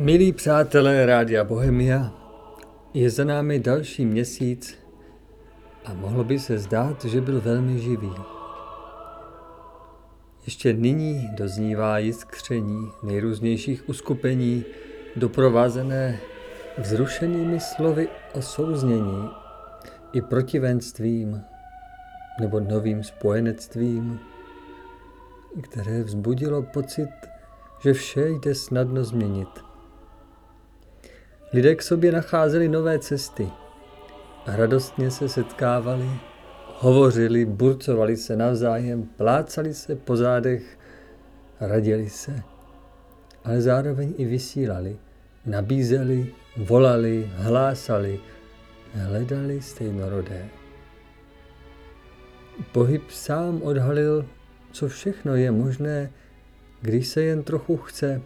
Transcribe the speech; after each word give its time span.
Milí 0.00 0.32
přátelé 0.32 1.06
Rádia 1.06 1.44
Bohemia, 1.44 2.12
je 2.94 3.10
za 3.10 3.24
námi 3.24 3.58
další 3.58 4.06
měsíc 4.06 4.78
a 5.84 5.94
mohlo 5.94 6.24
by 6.24 6.38
se 6.38 6.58
zdát, 6.58 7.04
že 7.04 7.20
byl 7.20 7.40
velmi 7.40 7.78
živý. 7.78 8.12
Ještě 10.44 10.72
nyní 10.72 11.28
doznívá 11.32 11.98
jiskření 11.98 12.90
nejrůznějších 13.02 13.88
uskupení, 13.88 14.64
doprovázené 15.16 16.20
vzrušenými 16.78 17.60
slovy 17.60 18.08
o 18.32 18.42
souznění 18.42 19.28
i 20.12 20.20
protivenstvím 20.20 21.42
nebo 22.40 22.60
novým 22.60 23.04
spojenectvím, 23.04 24.20
které 25.60 26.02
vzbudilo 26.02 26.62
pocit, 26.62 27.10
že 27.82 27.92
vše 27.92 28.28
jde 28.28 28.54
snadno 28.54 29.04
změnit. 29.04 29.69
Lidé 31.52 31.74
k 31.74 31.82
sobě 31.82 32.12
nacházeli 32.12 32.68
nové 32.68 32.98
cesty 32.98 33.48
a 34.46 34.56
radostně 34.56 35.10
se 35.10 35.28
setkávali, 35.28 36.10
hovořili, 36.78 37.44
burcovali 37.44 38.16
se 38.16 38.36
navzájem, 38.36 39.02
plácali 39.02 39.74
se 39.74 39.96
po 39.96 40.16
zádech, 40.16 40.78
radili 41.60 42.10
se, 42.10 42.42
ale 43.44 43.60
zároveň 43.60 44.14
i 44.18 44.24
vysílali, 44.24 44.96
nabízeli, 45.46 46.34
volali, 46.56 47.30
hlásali, 47.34 48.20
hledali 48.94 49.62
stejnorodé. 49.62 50.48
Pohyb 52.72 53.10
sám 53.10 53.62
odhalil, 53.62 54.26
co 54.72 54.88
všechno 54.88 55.36
je 55.36 55.50
možné, 55.50 56.10
když 56.80 57.08
se 57.08 57.22
jen 57.22 57.42
trochu 57.42 57.76
chce. 57.76 58.22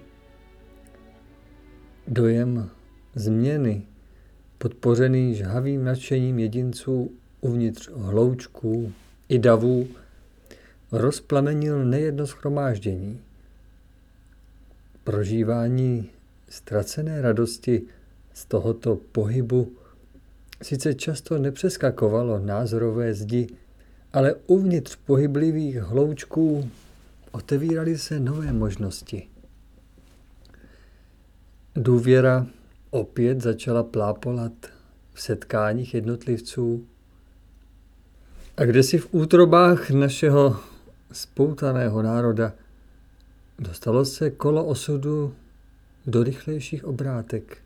Dojem 2.08 2.70
změny, 3.14 3.82
podpořený 4.58 5.34
žhavým 5.34 5.84
nadšením 5.84 6.38
jedinců 6.38 7.10
uvnitř 7.40 7.90
hloučků 7.94 8.92
i 9.28 9.38
davů, 9.38 9.88
rozplamenil 10.92 11.84
nejedno 11.84 12.26
schromáždění. 12.26 13.20
Prožívání 15.04 16.10
ztracené 16.48 17.22
radosti 17.22 17.82
z 18.34 18.44
tohoto 18.44 18.96
pohybu 19.12 19.72
sice 20.62 20.94
často 20.94 21.38
nepřeskakovalo 21.38 22.38
názorové 22.38 23.14
zdi, 23.14 23.46
ale 24.12 24.34
uvnitř 24.46 24.96
pohyblivých 24.96 25.76
hloučků 25.76 26.70
otevíraly 27.32 27.98
se 27.98 28.20
nové 28.20 28.52
možnosti. 28.52 29.28
Důvěra 31.74 32.46
opět 32.94 33.40
začala 33.40 33.82
plápolat 33.82 34.52
v 35.14 35.22
setkáních 35.22 35.94
jednotlivců 35.94 36.86
a 38.56 38.64
kde 38.64 38.82
si 38.82 38.98
v 38.98 39.08
útrobách 39.10 39.90
našeho 39.90 40.56
spoutaného 41.12 42.02
národa 42.02 42.52
dostalo 43.58 44.04
se 44.04 44.30
kolo 44.30 44.64
osudu 44.64 45.34
do 46.06 46.22
rychlejších 46.22 46.84
obrátek. 46.84 47.58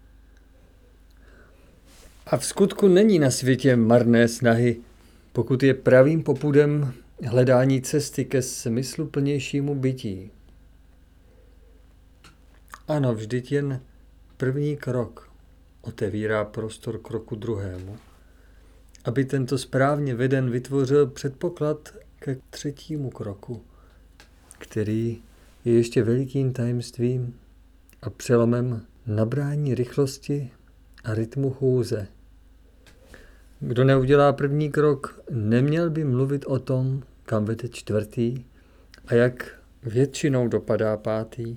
A 2.26 2.36
v 2.36 2.44
skutku 2.44 2.88
není 2.88 3.18
na 3.18 3.30
světě 3.30 3.76
marné 3.76 4.28
snahy, 4.28 4.80
pokud 5.32 5.62
je 5.62 5.74
pravým 5.74 6.22
popudem 6.22 6.94
hledání 7.22 7.82
cesty 7.82 8.24
ke 8.24 8.42
smysluplnějšímu 8.42 9.74
bytí. 9.74 10.30
Ano, 12.88 13.14
vždyť 13.14 13.52
jen 13.52 13.80
První 14.38 14.76
krok 14.76 15.30
otevírá 15.80 16.44
prostor 16.44 16.98
kroku 16.98 17.36
druhému, 17.36 17.96
aby 19.04 19.24
tento 19.24 19.58
správně 19.58 20.14
veden 20.14 20.50
vytvořil 20.50 21.06
předpoklad 21.06 21.94
ke 22.18 22.36
třetímu 22.50 23.10
kroku, 23.10 23.62
který 24.58 25.22
je 25.64 25.72
ještě 25.72 26.02
velikým 26.02 26.52
tajemstvím 26.52 27.34
a 28.02 28.10
přelomem 28.10 28.86
nabrání 29.06 29.74
rychlosti 29.74 30.50
a 31.04 31.14
rytmu 31.14 31.50
chůze. 31.50 32.06
Kdo 33.60 33.84
neudělá 33.84 34.32
první 34.32 34.70
krok, 34.70 35.20
neměl 35.30 35.90
by 35.90 36.04
mluvit 36.04 36.44
o 36.46 36.58
tom, 36.58 37.02
kam 37.22 37.44
vede 37.44 37.68
čtvrtý 37.68 38.44
a 39.06 39.14
jak 39.14 39.60
většinou 39.82 40.48
dopadá 40.48 40.96
pátý. 40.96 41.56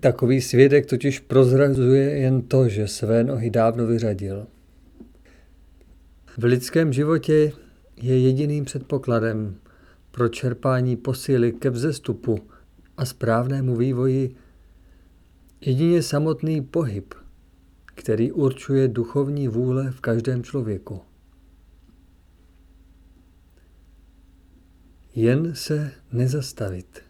Takový 0.00 0.40
svědek 0.40 0.86
totiž 0.86 1.20
prozrazuje 1.20 2.18
jen 2.18 2.42
to, 2.42 2.68
že 2.68 2.88
své 2.88 3.24
nohy 3.24 3.50
dávno 3.50 3.86
vyřadil. 3.86 4.46
V 6.38 6.44
lidském 6.44 6.92
životě 6.92 7.52
je 7.96 8.18
jediným 8.18 8.64
předpokladem 8.64 9.56
pro 10.10 10.28
čerpání 10.28 10.96
posily 10.96 11.52
ke 11.52 11.70
vzestupu 11.70 12.38
a 12.96 13.04
správnému 13.04 13.76
vývoji 13.76 14.36
jedině 15.60 16.02
samotný 16.02 16.62
pohyb, 16.62 17.14
který 17.94 18.32
určuje 18.32 18.88
duchovní 18.88 19.48
vůle 19.48 19.90
v 19.90 20.00
každém 20.00 20.42
člověku. 20.42 21.00
Jen 25.14 25.54
se 25.54 25.92
nezastavit, 26.12 27.00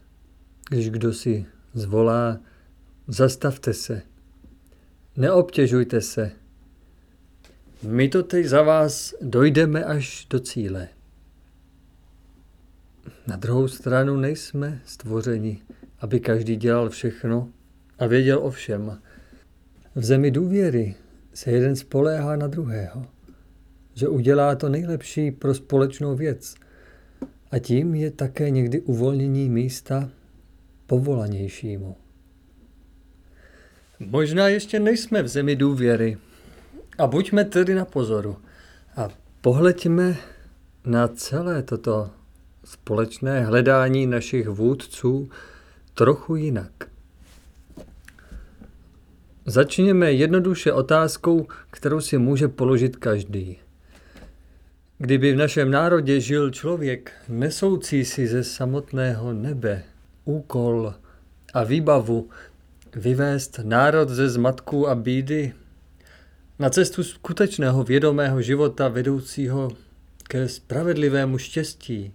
když 0.69 0.89
kdo 0.89 1.13
si 1.13 1.45
zvolá 1.73 2.39
Zastavte 3.07 3.73
se. 3.73 4.01
Neobtěžujte 5.17 6.01
se. 6.01 6.31
My 7.83 8.09
to 8.09 8.23
teď 8.23 8.45
za 8.45 8.61
vás 8.61 9.13
dojdeme 9.21 9.83
až 9.83 10.27
do 10.29 10.39
cíle. 10.39 10.87
Na 13.27 13.35
druhou 13.35 13.67
stranu 13.67 14.17
nejsme 14.17 14.81
stvořeni, 14.85 15.61
aby 15.99 16.19
každý 16.19 16.55
dělal 16.55 16.89
všechno 16.89 17.49
a 17.99 18.07
věděl 18.07 18.39
o 18.39 18.51
všem. 18.51 19.01
V 19.95 20.05
zemi 20.05 20.31
důvěry 20.31 20.95
se 21.33 21.51
jeden 21.51 21.75
spoléhá 21.75 22.35
na 22.35 22.47
druhého, 22.47 23.05
že 23.93 24.07
udělá 24.07 24.55
to 24.55 24.69
nejlepší 24.69 25.31
pro 25.31 25.53
společnou 25.53 26.15
věc 26.15 26.55
a 27.51 27.59
tím 27.59 27.95
je 27.95 28.11
také 28.11 28.49
někdy 28.49 28.81
uvolnění 28.81 29.49
místa 29.49 30.09
povolanějšímu. 30.87 31.95
Možná 33.99 34.47
ještě 34.47 34.79
nejsme 34.79 35.23
v 35.23 35.27
zemi 35.27 35.55
důvěry. 35.55 36.17
A 36.97 37.07
buďme 37.07 37.45
tedy 37.45 37.75
na 37.75 37.85
pozoru. 37.85 38.37
A 38.97 39.09
pohleďme 39.41 40.15
na 40.85 41.07
celé 41.07 41.63
toto 41.63 42.09
společné 42.63 43.45
hledání 43.45 44.07
našich 44.07 44.47
vůdců 44.47 45.29
trochu 45.93 46.35
jinak. 46.35 46.71
Začněme 49.45 50.11
jednoduše 50.11 50.73
otázkou, 50.73 51.47
kterou 51.71 52.01
si 52.01 52.17
může 52.17 52.47
položit 52.47 52.95
každý. 52.95 53.57
Kdyby 54.97 55.33
v 55.33 55.37
našem 55.37 55.71
národě 55.71 56.21
žil 56.21 56.51
člověk 56.51 57.11
nesoucí 57.29 58.05
si 58.05 58.27
ze 58.27 58.43
samotného 58.43 59.33
nebe 59.33 59.83
úkol 60.25 60.93
a 61.53 61.63
výbavu 61.63 62.29
vyvést 62.95 63.59
národ 63.63 64.09
ze 64.09 64.29
zmatku 64.29 64.87
a 64.87 64.95
bídy 64.95 65.53
na 66.59 66.69
cestu 66.69 67.03
skutečného 67.03 67.83
vědomého 67.83 68.41
života 68.41 68.87
vedoucího 68.87 69.69
ke 70.23 70.47
spravedlivému 70.47 71.37
štěstí, 71.37 72.13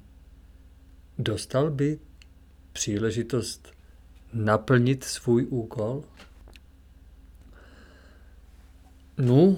dostal 1.18 1.70
by 1.70 1.98
příležitost 2.72 3.72
naplnit 4.32 5.04
svůj 5.04 5.46
úkol? 5.50 6.04
No, 9.18 9.56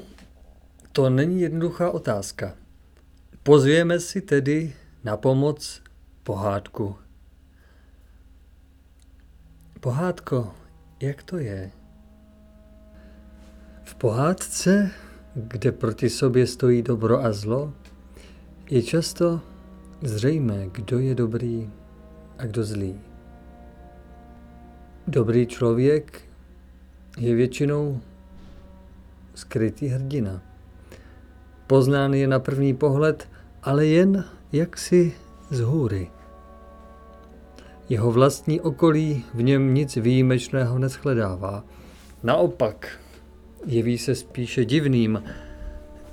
to 0.92 1.10
není 1.10 1.40
jednoduchá 1.40 1.90
otázka. 1.90 2.54
Pozvěme 3.42 4.00
si 4.00 4.20
tedy 4.20 4.74
na 5.04 5.16
pomoc 5.16 5.82
pohádku. 6.22 6.96
Pohádko, 9.80 10.54
jak 11.02 11.22
to 11.22 11.38
je? 11.38 11.70
V 13.84 13.94
pohádce, 13.94 14.90
kde 15.34 15.72
proti 15.72 16.10
sobě 16.10 16.46
stojí 16.46 16.82
dobro 16.82 17.24
a 17.24 17.32
zlo, 17.32 17.72
je 18.70 18.82
často 18.82 19.40
zřejmé, 20.02 20.66
kdo 20.72 20.98
je 20.98 21.14
dobrý 21.14 21.70
a 22.38 22.46
kdo 22.46 22.64
zlý. 22.64 23.00
Dobrý 25.06 25.46
člověk 25.46 26.22
je 27.18 27.34
většinou 27.34 28.00
skrytý 29.34 29.88
hrdina. 29.88 30.42
Poznán 31.66 32.14
je 32.14 32.28
na 32.28 32.38
první 32.38 32.74
pohled, 32.74 33.28
ale 33.62 33.86
jen 33.86 34.24
jaksi 34.52 35.12
z 35.50 35.60
hůry. 35.60 36.10
Jeho 37.92 38.12
vlastní 38.12 38.60
okolí 38.60 39.24
v 39.34 39.42
něm 39.42 39.74
nic 39.74 39.96
výjimečného 39.96 40.78
neschledává. 40.78 41.64
Naopak, 42.22 42.88
jeví 43.66 43.98
se 43.98 44.14
spíše 44.14 44.64
divným, 44.64 45.22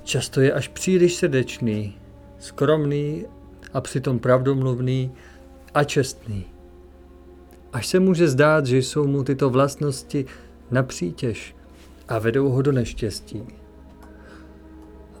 často 0.02 0.40
je 0.40 0.52
až 0.52 0.68
příliš 0.68 1.14
srdečný, 1.14 1.98
skromný 2.38 3.24
a 3.72 3.80
přitom 3.80 4.18
pravdomluvný 4.18 5.12
a 5.74 5.84
čestný. 5.84 6.44
Až 7.72 7.86
se 7.86 8.00
může 8.00 8.28
zdát, 8.28 8.66
že 8.66 8.78
jsou 8.78 9.06
mu 9.06 9.24
tyto 9.24 9.50
vlastnosti 9.50 10.24
na 10.70 10.82
přítěž 10.82 11.56
a 12.08 12.18
vedou 12.18 12.48
ho 12.48 12.62
do 12.62 12.72
neštěstí. 12.72 13.42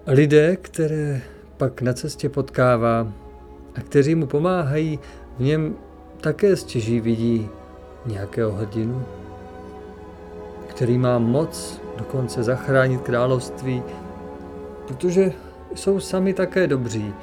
Lidé, 0.06 0.56
které 0.56 1.22
pak 1.56 1.82
na 1.82 1.92
cestě 1.92 2.28
potkává 2.28 3.12
a 3.74 3.80
kteří 3.80 4.14
mu 4.14 4.26
pomáhají, 4.26 4.98
v 5.38 5.42
něm 5.42 5.76
také 6.20 6.56
stěží 6.56 7.00
vidí 7.00 7.48
nějakého 8.06 8.52
hrdinu, 8.52 9.04
který 10.66 10.98
má 10.98 11.18
moc 11.18 11.80
dokonce 11.98 12.42
zachránit 12.42 13.00
království, 13.00 13.82
protože 14.88 15.32
jsou 15.74 16.00
sami 16.00 16.34
také 16.34 16.66
dobří 16.66 17.14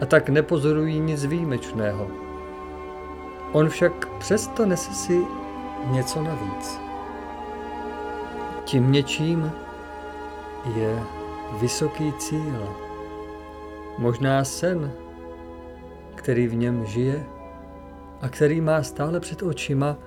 a 0.00 0.06
tak 0.06 0.28
nepozorují 0.28 1.00
nic 1.00 1.24
výjimečného. 1.24 2.10
On 3.52 3.68
však 3.68 4.06
přesto 4.18 4.66
nese 4.66 4.94
si 4.94 5.20
něco 5.90 6.22
navíc. 6.22 6.80
Tím 8.64 8.92
něčím 8.92 9.52
je 10.74 11.02
vysoký 11.60 12.12
cíl, 12.12 12.68
možná 13.98 14.44
sen, 14.44 14.92
který 16.14 16.48
v 16.48 16.54
něm 16.54 16.86
žije 16.86 17.26
a 18.26 18.28
který 18.28 18.60
má 18.60 18.82
stále 18.82 19.20
před 19.20 19.42
očima 19.42 19.98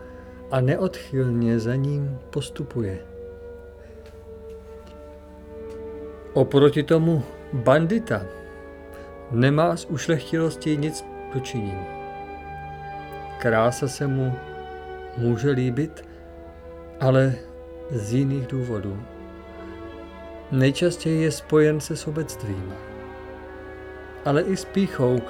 a 0.52 0.62
neodchylně 0.62 1.60
za 1.60 1.76
ním 1.76 2.20
postupuje. 2.30 3.00
Oproti 6.34 6.84
tomu 6.84 7.24
bandita 7.54 8.22
nemá 9.32 9.78
z 9.78 9.86
ušlechtilosti 9.86 10.78
nic 10.78 11.06
dočinění. 11.34 11.88
Krása 13.38 13.88
se 13.88 14.08
mu 14.08 14.36
může 15.18 15.50
líbit, 15.50 16.06
ale 17.00 17.36
z 17.92 18.14
jiných 18.14 18.48
důvodů. 18.48 19.00
Nejčastěji 20.52 21.22
je 21.22 21.32
spojen 21.32 21.80
se 21.80 21.96
sobectvím, 21.96 22.74
ale 24.26 24.42
i 24.42 24.58
s 24.58 24.66
píchou 24.66 25.22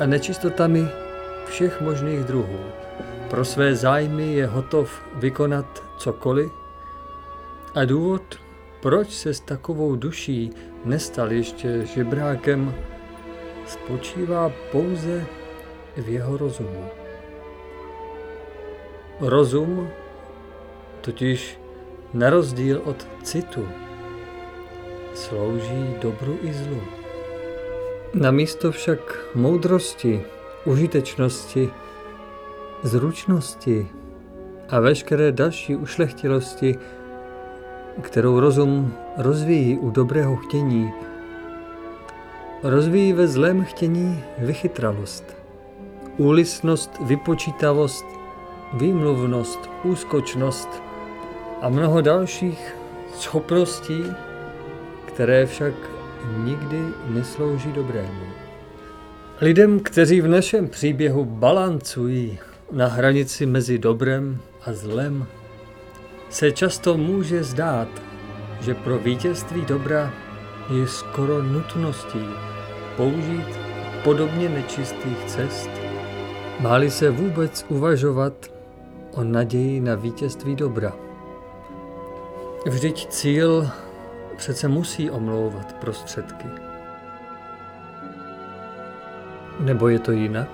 a 0.00 0.06
nečistotami 0.06 1.07
všech 1.48 1.80
možných 1.80 2.20
druhů. 2.24 2.60
Pro 3.30 3.44
své 3.44 3.74
zájmy 3.74 4.32
je 4.32 4.46
hotov 4.46 5.02
vykonat 5.14 5.82
cokoliv 5.98 6.52
a 7.74 7.84
důvod, 7.84 8.22
proč 8.82 9.10
se 9.10 9.34
s 9.34 9.40
takovou 9.40 9.96
duší 9.96 10.50
nestal 10.84 11.32
ještě 11.32 11.86
žebrákem, 11.86 12.74
spočívá 13.66 14.52
pouze 14.72 15.26
v 15.96 16.08
jeho 16.08 16.36
rozumu. 16.36 16.84
Rozum 19.20 19.88
totiž 21.00 21.60
na 22.14 22.30
rozdíl 22.30 22.82
od 22.84 23.06
citu 23.22 23.68
slouží 25.14 25.94
dobru 26.02 26.38
i 26.42 26.52
zlu. 26.52 26.82
Namísto 28.14 28.72
však 28.72 29.26
moudrosti, 29.34 30.24
užitečnosti, 30.68 31.70
zručnosti 32.82 33.88
a 34.68 34.80
veškeré 34.80 35.32
další 35.32 35.76
ušlechtilosti, 35.76 36.78
kterou 38.02 38.40
rozum 38.40 38.92
rozvíjí 39.16 39.78
u 39.78 39.90
dobrého 39.90 40.36
chtění, 40.36 40.92
rozvíjí 42.62 43.12
ve 43.12 43.28
zlém 43.28 43.64
chtění 43.64 44.24
vychytralost, 44.38 45.24
úlisnost, 46.16 46.90
vypočítavost, 47.00 48.06
výmluvnost, 48.74 49.70
úskočnost 49.84 50.68
a 51.62 51.68
mnoho 51.68 52.00
dalších 52.00 52.76
schopností, 53.14 54.04
které 55.06 55.46
však 55.46 55.74
nikdy 56.44 56.82
neslouží 57.08 57.72
dobrému. 57.72 58.47
Lidem, 59.40 59.80
kteří 59.80 60.20
v 60.20 60.28
našem 60.28 60.68
příběhu 60.68 61.24
balancují 61.24 62.38
na 62.72 62.86
hranici 62.86 63.46
mezi 63.46 63.78
dobrem 63.78 64.40
a 64.66 64.72
zlem, 64.72 65.26
se 66.30 66.52
často 66.52 66.96
může 66.96 67.44
zdát, 67.44 67.88
že 68.60 68.74
pro 68.74 68.98
vítězství 68.98 69.64
dobra 69.64 70.12
je 70.76 70.86
skoro 70.86 71.42
nutností 71.42 72.24
použít 72.96 73.46
podobně 74.04 74.48
nečistých 74.48 75.24
cest. 75.26 75.70
Máli 76.60 76.90
se 76.90 77.10
vůbec 77.10 77.66
uvažovat 77.68 78.32
o 79.12 79.24
naději 79.24 79.80
na 79.80 79.94
vítězství 79.94 80.56
dobra. 80.56 80.92
Vždyť 82.66 83.06
cíl 83.08 83.68
přece 84.36 84.68
musí 84.68 85.10
omlouvat 85.10 85.72
prostředky. 85.72 86.67
Nebo 89.58 89.88
je 89.88 89.98
to 89.98 90.12
jinak? 90.12 90.48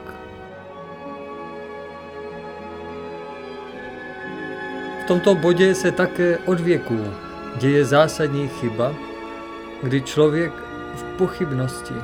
V 5.05 5.07
tomto 5.07 5.35
bodě 5.35 5.75
se 5.75 5.93
také 5.93 6.39
od 6.39 6.61
věků 6.61 7.01
děje 7.57 7.85
zásadní 7.85 8.49
chyba, 8.49 8.95
kdy 9.83 10.03
člověk 10.03 10.53
v 10.95 11.03
pochybnosti 11.19 11.95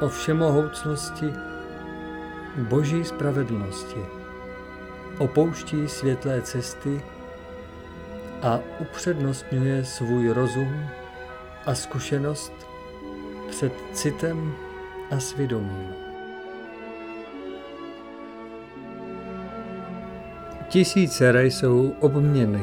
o 0.00 0.08
všemohoucnosti 0.08 1.32
boží 2.56 3.04
spravedlnosti 3.04 4.00
opouští 5.18 5.88
světlé 5.88 6.42
cesty 6.42 7.02
a 8.42 8.58
upřednostňuje 8.78 9.84
svůj 9.84 10.28
rozum 10.28 10.86
a 11.66 11.74
zkušenost 11.74 12.52
před 13.50 13.72
citem 13.92 14.54
a 15.10 15.20
svědomím. 15.20 15.99
Tisíce 20.70 21.44
jsou 21.44 21.94
obměny, 22.00 22.62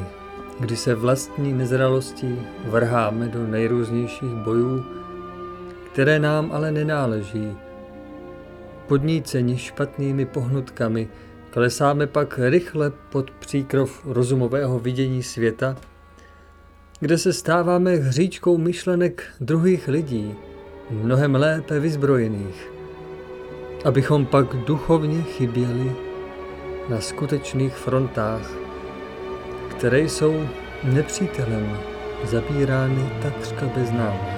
kdy 0.59 0.77
se 0.77 0.95
vlastní 0.95 1.53
nezralostí 1.53 2.41
vrháme 2.65 3.27
do 3.27 3.47
nejrůznějších 3.47 4.35
bojů, 4.35 4.85
které 5.91 6.19
nám 6.19 6.51
ale 6.51 6.71
nenáleží. 6.71 7.57
Podníceni 8.87 9.57
špatnými 9.57 10.25
pohnutkami, 10.25 11.07
klesáme 11.49 12.07
pak 12.07 12.39
rychle 12.43 12.91
pod 13.09 13.31
příkrov 13.31 14.05
rozumového 14.05 14.79
vidění 14.79 15.23
světa, 15.23 15.75
kde 16.99 17.17
se 17.17 17.33
stáváme 17.33 17.95
hříčkou 17.95 18.57
myšlenek 18.57 19.23
druhých 19.41 19.87
lidí, 19.87 20.35
mnohem 20.89 21.35
lépe 21.35 21.79
vyzbrojených, 21.79 22.71
abychom 23.85 24.25
pak 24.25 24.55
duchovně 24.55 25.21
chyběli 25.21 26.06
na 26.89 27.01
skutečných 27.01 27.75
frontách, 27.75 28.51
které 29.69 29.99
jsou 29.99 30.47
nepřítelem 30.83 31.77
zabírány 32.23 33.09
takřka 33.21 33.65
bez 33.65 33.91
námahy. 33.91 34.37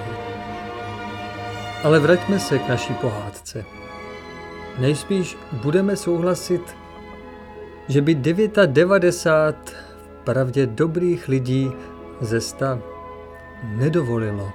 Ale 1.83 1.99
vraťme 1.99 2.39
se 2.39 2.59
k 2.59 2.69
naší 2.69 2.93
pohádce. 2.93 3.65
Nejspíš 4.79 5.37
budeme 5.51 5.95
souhlasit, 5.95 6.75
že 7.87 8.01
by 8.01 8.15
99 8.15 9.89
pravdě 10.23 10.67
dobrých 10.67 11.27
lidí 11.27 11.71
ze 12.21 12.41
sta 12.41 12.79
nedovolilo, 13.63 14.51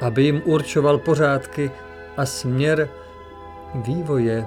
aby 0.00 0.22
jim 0.22 0.42
určoval 0.44 0.98
pořádky 0.98 1.70
a 2.16 2.26
směr 2.26 2.88
vývoje. 3.74 4.46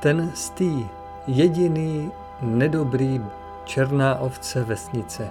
Ten 0.00 0.30
stý 0.34 0.88
jediný 1.26 2.10
nedobrý 2.42 3.20
černá 3.64 4.18
ovce 4.20 4.64
vesnice. 4.64 5.28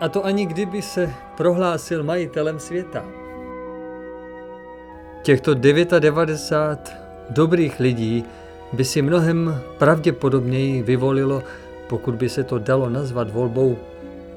A 0.00 0.08
to 0.08 0.24
ani 0.24 0.46
kdyby 0.46 0.82
se 0.82 1.14
prohlásil 1.36 2.02
majitelem 2.02 2.58
světa. 2.58 3.04
Těchto 5.22 5.54
99 5.54 6.96
dobrých 7.30 7.80
lidí 7.80 8.24
by 8.72 8.84
si 8.84 9.02
mnohem 9.02 9.60
pravděpodobněji 9.78 10.82
vyvolilo, 10.82 11.42
pokud 11.88 12.14
by 12.14 12.28
se 12.28 12.44
to 12.44 12.58
dalo 12.58 12.88
nazvat 12.88 13.30
volbou 13.30 13.78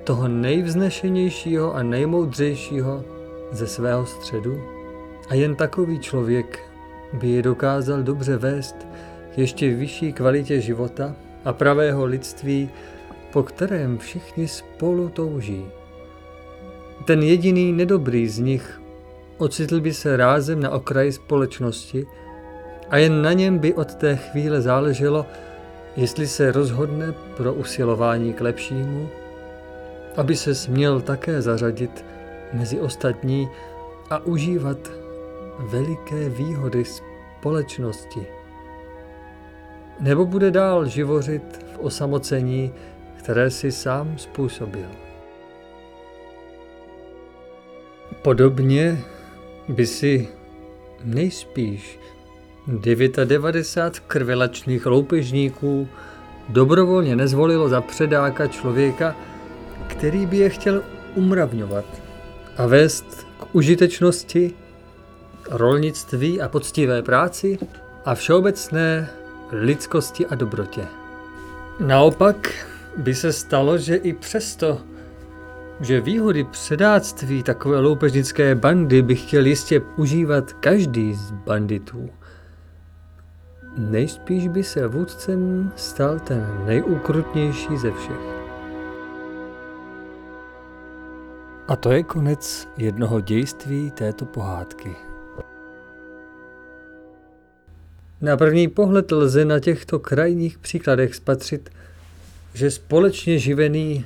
toho 0.04 0.28
nejvznešenějšího 0.28 1.76
a 1.76 1.84
nejmoudřejšího 1.84 3.04
ze 3.52 3.68
svého 3.68 4.06
středu. 4.06 4.62
A 5.30 5.36
jen 5.36 5.56
takový 5.56 6.00
člověk 6.00 6.60
by 7.14 7.30
je 7.30 7.42
dokázal 7.42 8.04
dobře 8.04 8.38
vést 8.38 8.76
k 9.36 9.38
ještě 9.38 9.76
vyšší 9.76 10.14
kvalitě 10.14 10.62
života 10.62 11.16
a 11.46 11.54
pravého 11.54 12.06
lidství, 12.06 12.70
po 13.34 13.44
kterém 13.44 13.98
všichni 13.98 14.48
spolu 14.48 15.10
touží. 15.10 15.66
Ten 17.06 17.24
jediný 17.24 17.74
nedobrý 17.74 18.28
z 18.28 18.40
nich 18.40 18.82
ocitl 19.38 19.82
by 19.82 19.94
se 19.94 20.18
rázem 20.18 20.60
na 20.60 20.70
okraji 20.70 21.12
společnosti 21.12 22.06
a 22.90 22.98
jen 22.98 23.22
na 23.22 23.34
něm 23.34 23.58
by 23.58 23.74
od 23.74 23.96
té 23.96 24.16
chvíle 24.16 24.62
záleželo, 24.62 25.26
jestli 25.96 26.28
se 26.28 26.52
rozhodne 26.52 27.14
pro 27.38 27.54
usilování 27.54 28.34
k 28.34 28.42
lepšímu, 28.42 29.10
aby 30.18 30.36
se 30.36 30.56
směl 30.56 31.02
také 31.02 31.42
zařadit 31.42 32.06
mezi 32.54 32.80
ostatní 32.80 33.50
a 34.10 34.26
užívat 34.26 34.92
veliké 35.60 36.30
výhody 36.30 36.84
společnosti. 36.86 38.43
Nebo 40.00 40.26
bude 40.26 40.52
dál 40.52 40.86
živořit 40.86 41.66
v 41.76 41.80
osamocení, 41.80 42.74
které 43.18 43.50
si 43.50 43.72
sám 43.72 44.18
způsobil. 44.18 44.88
Podobně 48.22 49.04
by 49.68 49.88
si 49.88 50.28
nejspíš 51.04 52.00
99 52.68 54.00
krvelačných 54.00 54.86
loupežníků 54.86 55.88
dobrovolně 56.50 57.16
nezvolilo 57.16 57.70
za 57.70 57.82
předáka 57.82 58.48
člověka, 58.48 59.16
který 59.88 60.26
by 60.26 60.38
je 60.38 60.50
chtěl 60.50 60.84
umravňovat 61.16 61.86
a 62.58 62.68
vést 62.68 63.28
k 63.40 63.56
užitečnosti, 63.56 64.54
rolnictví 65.50 66.42
a 66.42 66.50
poctivé 66.50 67.02
práci 67.02 67.58
a 68.06 68.16
všeobecné 68.16 69.10
lidskosti 69.54 70.28
a 70.28 70.36
dobrotě. 70.36 70.88
Naopak 71.80 72.68
by 72.98 73.16
se 73.16 73.34
stalo, 73.34 73.78
že 73.78 73.96
i 73.96 74.14
přesto, 74.14 74.82
že 75.82 76.02
výhody 76.02 76.44
předáctví 76.44 77.44
takové 77.44 77.80
loupežnické 77.80 78.56
bandy 78.56 79.02
by 79.02 79.16
chtěl 79.16 79.46
jistě 79.46 79.82
užívat 79.98 80.54
každý 80.54 81.14
z 81.14 81.32
banditů, 81.32 82.10
nejspíš 83.78 84.48
by 84.48 84.64
se 84.64 84.88
vůdcem 84.88 85.72
stal 85.76 86.20
ten 86.20 86.64
nejukrutnější 86.66 87.78
ze 87.78 87.92
všech. 87.92 88.44
A 91.68 91.76
to 91.76 91.92
je 91.92 92.04
konec 92.04 92.70
jednoho 92.78 93.20
dějství 93.22 93.92
této 93.92 94.26
pohádky. 94.26 95.13
Na 98.24 98.38
první 98.38 98.68
pohled 98.68 99.12
lze 99.12 99.46
na 99.46 99.60
těchto 99.60 100.00
krajních 100.00 100.58
příkladech 100.58 101.16
spatřit, 101.16 101.70
že 102.54 102.72
společně 102.72 103.40
živený 103.40 104.06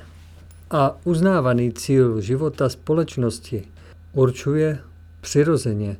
a 0.70 0.96
uznávaný 1.04 1.72
cíl 1.72 2.20
života 2.20 2.68
společnosti 2.68 3.68
určuje 4.12 4.78
přirozeně 5.20 5.96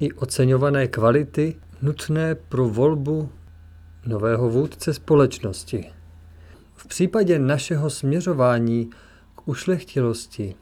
i 0.00 0.12
oceňované 0.12 0.88
kvality 0.88 1.56
nutné 1.82 2.34
pro 2.34 2.68
volbu 2.68 3.28
nového 4.06 4.50
vůdce 4.50 4.94
společnosti. 4.94 5.90
V 6.74 6.86
případě 6.86 7.38
našeho 7.38 7.90
směřování 7.90 8.90
k 9.34 9.48
ušlechtilosti 9.48 10.54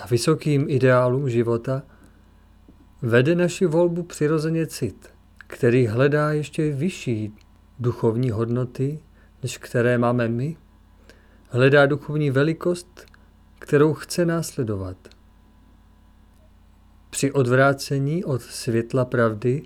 a 0.00 0.06
vysokým 0.06 0.64
ideálům 0.68 1.30
života 1.30 1.82
vede 3.02 3.34
naši 3.34 3.66
volbu 3.66 4.02
přirozeně 4.02 4.66
cit, 4.66 5.11
který 5.52 5.86
hledá 5.86 6.32
ještě 6.32 6.70
vyšší 6.72 7.34
duchovní 7.78 8.30
hodnoty, 8.30 9.00
než 9.42 9.58
které 9.58 9.98
máme 9.98 10.28
my, 10.28 10.56
hledá 11.48 11.86
duchovní 11.86 12.30
velikost, 12.30 13.06
kterou 13.58 13.94
chce 13.94 14.24
následovat. 14.26 14.96
Při 17.10 17.32
odvrácení 17.32 18.24
od 18.24 18.42
světla 18.42 19.04
pravdy 19.04 19.62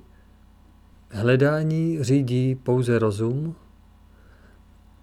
hledání 1.10 2.04
řídí 2.04 2.54
pouze 2.54 2.98
rozum, 2.98 3.54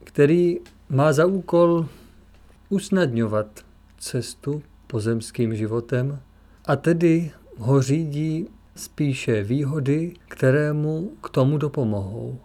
který 0.03 0.59
má 0.89 1.13
za 1.13 1.25
úkol 1.25 1.87
usnadňovat 2.69 3.65
cestu 3.97 4.63
pozemským 4.87 5.55
životem 5.55 6.19
a 6.65 6.75
tedy 6.75 7.31
ho 7.57 7.81
řídí 7.81 8.49
spíše 8.75 9.43
výhody, 9.43 10.13
které 10.27 10.73
mu 10.73 11.11
k 11.21 11.29
tomu 11.29 11.57
dopomohou. 11.57 12.39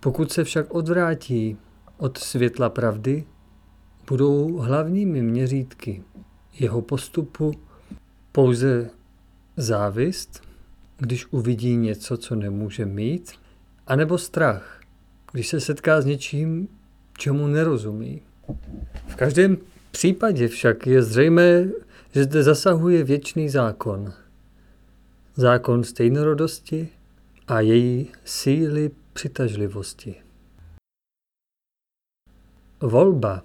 Pokud 0.00 0.32
se 0.32 0.44
však 0.44 0.74
odvrátí 0.74 1.56
od 1.96 2.18
světla 2.18 2.70
pravdy, 2.70 3.24
budou 4.08 4.56
hlavními 4.56 5.22
měřítky 5.22 6.02
jeho 6.58 6.82
postupu 6.82 7.52
pouze 8.32 8.90
závist, 9.56 10.42
když 10.98 11.26
uvidí 11.30 11.76
něco, 11.76 12.16
co 12.16 12.34
nemůže 12.34 12.86
mít, 12.86 13.32
anebo 13.86 14.18
strach, 14.18 14.80
když 15.32 15.48
se 15.48 15.60
setká 15.60 16.00
s 16.00 16.04
něčím, 16.04 16.68
čemu 17.18 17.46
nerozumí. 17.46 18.22
V 19.08 19.16
každém 19.16 19.56
případě 19.90 20.48
však 20.48 20.86
je 20.86 21.02
zřejmé, 21.02 21.68
že 22.14 22.24
zde 22.24 22.42
zasahuje 22.42 23.04
věčný 23.04 23.48
zákon. 23.48 24.12
Zákon 25.40 25.84
stejnorodosti 25.84 26.88
a 27.48 27.60
její 27.60 28.12
síly 28.24 28.90
přitažlivosti. 29.12 30.14
Volba 32.80 33.42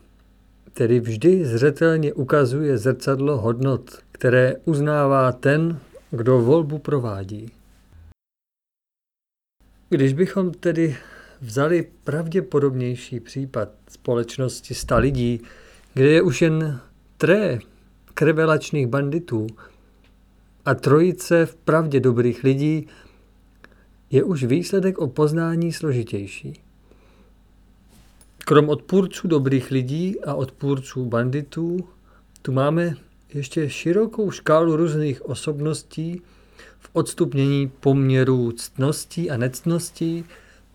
tedy 0.74 1.00
vždy 1.00 1.46
zřetelně 1.46 2.14
ukazuje 2.14 2.78
zrcadlo 2.78 3.38
hodnot, 3.38 3.98
které 4.12 4.56
uznává 4.66 5.32
ten, 5.32 5.80
kdo 6.12 6.42
volbu 6.42 6.80
provádí. 6.80 7.52
Když 9.90 10.14
bychom 10.14 10.52
tedy 10.52 10.98
vzali 11.42 11.92
pravděpodobnější 12.04 13.20
případ 13.20 13.70
společnosti 13.90 14.74
sta 14.74 14.98
lidí, 14.98 15.42
kde 15.94 16.08
je 16.08 16.22
už 16.22 16.42
jen 16.42 16.82
tré 17.18 17.60
krvelačných 18.14 18.88
banditů 18.88 19.48
a 20.66 20.76
trojice 20.76 21.46
v 21.46 21.56
pravdě 21.56 22.00
dobrých 22.00 22.44
lidí, 22.44 22.88
je 24.10 24.24
už 24.24 24.44
výsledek 24.44 24.98
o 24.98 25.08
poznání 25.08 25.74
složitější. 25.74 26.62
Krom 28.38 28.70
odpůrců 28.70 29.28
dobrých 29.28 29.72
lidí 29.72 30.22
a 30.22 30.34
odpůrců 30.34 31.06
banditů, 31.06 31.88
tu 32.42 32.52
máme 32.52 32.96
ještě 33.34 33.70
širokou 33.70 34.32
škálu 34.32 34.76
různých 34.76 35.26
osobností 35.26 36.22
v 36.80 36.90
odstupnění 36.94 37.72
poměrů 37.80 38.52
ctností 38.52 39.32
a 39.32 39.38
nectností, 39.38 40.26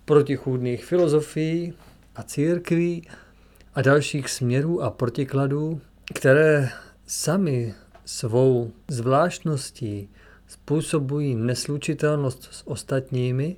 protichůdných 0.04 0.84
filozofií 0.84 1.72
a 2.16 2.22
církví 2.22 3.08
a 3.74 3.82
dalších 3.82 4.28
směrů 4.28 4.82
a 4.82 4.90
protikladů, 4.90 5.80
které 6.14 6.68
sami 7.06 7.74
svou 8.08 8.72
zvláštností 8.88 10.08
způsobují 10.46 11.34
neslučitelnost 11.34 12.42
s 12.42 12.66
ostatními 12.66 13.56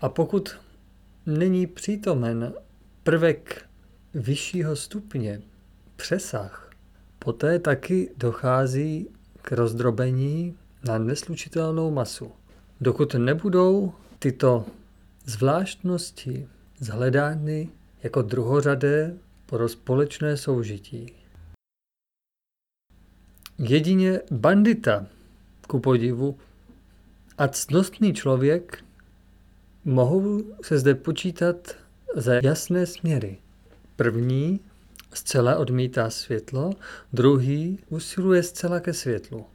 a 0.00 0.08
pokud 0.08 0.56
není 1.26 1.66
přítomen 1.66 2.52
prvek 3.02 3.66
vyššího 4.14 4.76
stupně, 4.76 5.42
přesah, 5.96 6.70
poté 7.18 7.58
taky 7.58 8.10
dochází 8.16 9.08
k 9.42 9.52
rozdrobení 9.52 10.56
na 10.84 10.98
neslučitelnou 10.98 11.90
masu. 11.90 12.32
Dokud 12.80 13.14
nebudou 13.14 13.92
tyto 14.18 14.66
zvláštnosti 15.24 16.48
zhledány 16.78 17.68
jako 18.02 18.22
druhořadé 18.22 19.14
pro 19.46 19.68
společné 19.68 20.36
soužití. 20.36 21.23
Jedině 23.58 24.20
bandita, 24.30 25.06
ku 25.68 25.80
podivu, 25.80 26.38
a 27.38 27.48
ctnostný 27.48 28.14
člověk 28.14 28.84
mohou 29.84 30.42
se 30.62 30.78
zde 30.78 30.94
počítat 30.94 31.76
za 32.16 32.34
jasné 32.34 32.86
směry. 32.86 33.38
První 33.96 34.60
zcela 35.12 35.56
odmítá 35.56 36.10
světlo, 36.10 36.70
druhý 37.12 37.78
usiluje 37.88 38.42
zcela 38.42 38.80
ke 38.80 38.92
světlu. 38.92 39.46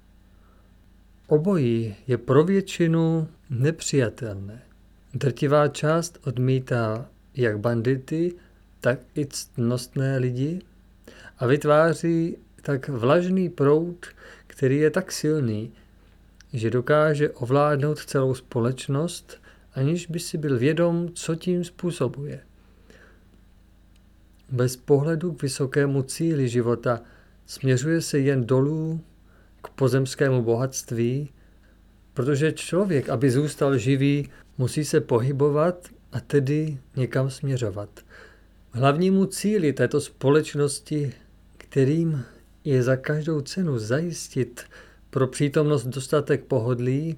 Obojí 1.27 1.95
je 2.07 2.17
pro 2.17 2.43
většinu 2.43 3.27
nepřijatelné. 3.49 4.61
Drtivá 5.13 5.67
část 5.67 6.19
odmítá 6.27 7.09
jak 7.35 7.59
bandity, 7.59 8.33
tak 8.79 8.99
i 9.17 9.25
ctnostné 9.25 10.17
lidi 10.17 10.61
a 11.37 11.47
vytváří 11.47 12.37
tak 12.61 12.89
vlažný 12.89 13.49
proud, 13.49 14.05
který 14.47 14.77
je 14.77 14.89
tak 14.89 15.11
silný, 15.11 15.71
že 16.53 16.69
dokáže 16.69 17.29
ovládnout 17.29 17.99
celou 17.99 18.33
společnost 18.35 19.41
aniž 19.73 20.07
by 20.07 20.19
si 20.19 20.37
byl 20.37 20.59
vědom, 20.59 21.09
co 21.13 21.35
tím 21.35 21.63
způsobuje. 21.63 22.39
Bez 24.51 24.75
pohledu 24.77 25.33
k 25.33 25.41
vysokému 25.41 26.03
cíli 26.03 26.49
života 26.49 27.01
směřuje 27.45 28.01
se 28.01 28.19
jen 28.19 28.45
dolů 28.45 29.01
k 29.61 29.69
pozemskému 29.69 30.43
bohatství, 30.43 31.29
protože 32.13 32.51
člověk, 32.51 33.09
aby 33.09 33.31
zůstal 33.31 33.77
živý, 33.77 34.29
musí 34.57 34.85
se 34.85 35.01
pohybovat 35.01 35.87
a 36.11 36.19
tedy 36.19 36.77
někam 36.95 37.29
směřovat. 37.29 37.89
Hlavnímu 38.71 39.25
cíli 39.25 39.73
této 39.73 40.01
společnosti, 40.01 41.13
kterým 41.57 42.23
je 42.69 42.83
za 42.83 42.95
každou 42.95 43.41
cenu 43.41 43.79
zajistit 43.79 44.61
pro 45.09 45.27
přítomnost 45.27 45.85
dostatek 45.85 46.43
pohodlí, 46.43 47.17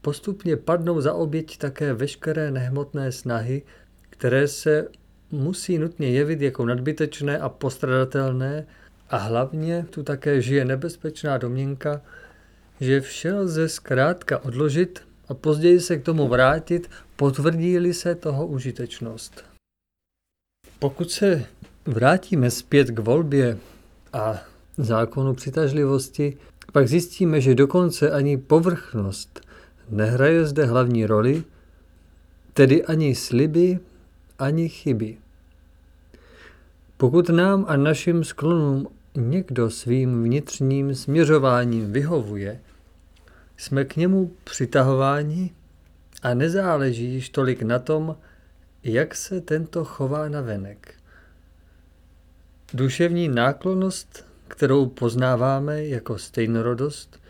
postupně 0.00 0.56
padnou 0.56 1.00
za 1.00 1.14
oběť 1.14 1.58
také 1.58 1.94
veškeré 1.94 2.50
nehmotné 2.50 3.12
snahy, 3.12 3.62
které 4.10 4.48
se 4.48 4.88
musí 5.30 5.78
nutně 5.78 6.10
jevit 6.10 6.40
jako 6.40 6.66
nadbytečné 6.66 7.38
a 7.38 7.48
postradatelné 7.48 8.66
a 9.10 9.16
hlavně 9.16 9.86
tu 9.90 10.02
také 10.02 10.42
žije 10.42 10.64
nebezpečná 10.64 11.38
domněnka, 11.38 12.02
že 12.80 13.00
vše 13.00 13.34
lze 13.34 13.68
zkrátka 13.68 14.44
odložit 14.44 15.00
a 15.28 15.34
později 15.34 15.80
se 15.80 15.96
k 15.96 16.04
tomu 16.04 16.28
vrátit, 16.28 16.90
potvrdí-li 17.16 17.94
se 17.94 18.14
toho 18.14 18.46
užitečnost. 18.46 19.44
Pokud 20.78 21.10
se 21.10 21.46
vrátíme 21.84 22.50
zpět 22.50 22.90
k 22.90 22.98
volbě 22.98 23.58
a 24.12 24.42
zákonu 24.78 25.34
přitažlivosti, 25.34 26.36
pak 26.72 26.88
zjistíme, 26.88 27.40
že 27.40 27.54
dokonce 27.54 28.10
ani 28.10 28.36
povrchnost 28.36 29.40
nehraje 29.90 30.46
zde 30.46 30.64
hlavní 30.64 31.06
roli, 31.06 31.44
tedy 32.52 32.84
ani 32.84 33.14
sliby, 33.14 33.78
ani 34.38 34.68
chyby. 34.68 35.18
Pokud 36.96 37.28
nám 37.28 37.64
a 37.68 37.76
našim 37.76 38.24
sklonům 38.24 38.88
někdo 39.16 39.70
svým 39.70 40.22
vnitřním 40.22 40.94
směřováním 40.94 41.92
vyhovuje, 41.92 42.60
jsme 43.56 43.84
k 43.84 43.96
němu 43.96 44.32
přitahováni 44.44 45.50
a 46.22 46.34
nezáleží 46.34 47.04
již 47.04 47.28
tolik 47.30 47.62
na 47.62 47.78
tom, 47.78 48.16
jak 48.84 49.14
se 49.14 49.40
tento 49.40 49.84
chová 49.84 50.28
na 50.28 50.40
venek. 50.40 50.94
Duševní 52.74 53.28
náklonost, 53.28 54.25
kterou 54.48 54.86
poznáváme 54.86 55.86
jako 55.86 56.18
stejnorodost, 56.18 57.20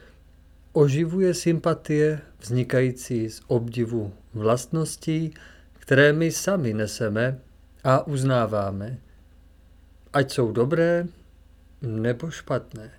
oživuje 0.73 1.35
sympatie 1.35 2.21
vznikající 2.41 3.31
z 3.31 3.41
obdivu 3.47 4.13
vlastností, 4.35 5.35
které 5.79 6.13
my 6.13 6.33
sami 6.33 6.75
neseme 6.75 7.39
a 7.85 8.07
uznáváme, 8.07 8.99
ať 10.13 10.33
jsou 10.33 10.53
dobré 10.53 11.07
nebo 11.83 12.31
špatné. 12.31 12.91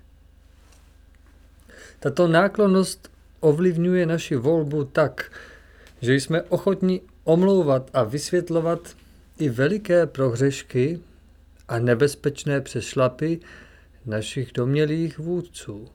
Tato 2.00 2.28
náklonost 2.28 3.10
ovlivňuje 3.40 4.06
naši 4.06 4.36
volbu 4.36 4.84
tak, 4.84 5.32
že 6.00 6.14
jsme 6.14 6.42
ochotni 6.42 7.00
omlouvat 7.24 7.90
a 7.94 8.02
vysvětlovat 8.04 8.96
i 9.38 9.48
veliké 9.48 10.06
prohřešky 10.06 11.00
a 11.68 11.78
nebezpečné 11.78 12.60
přešlapy 12.60 13.40
našich 14.08 14.52
domělých 14.52 15.18
vůdců. 15.18 15.88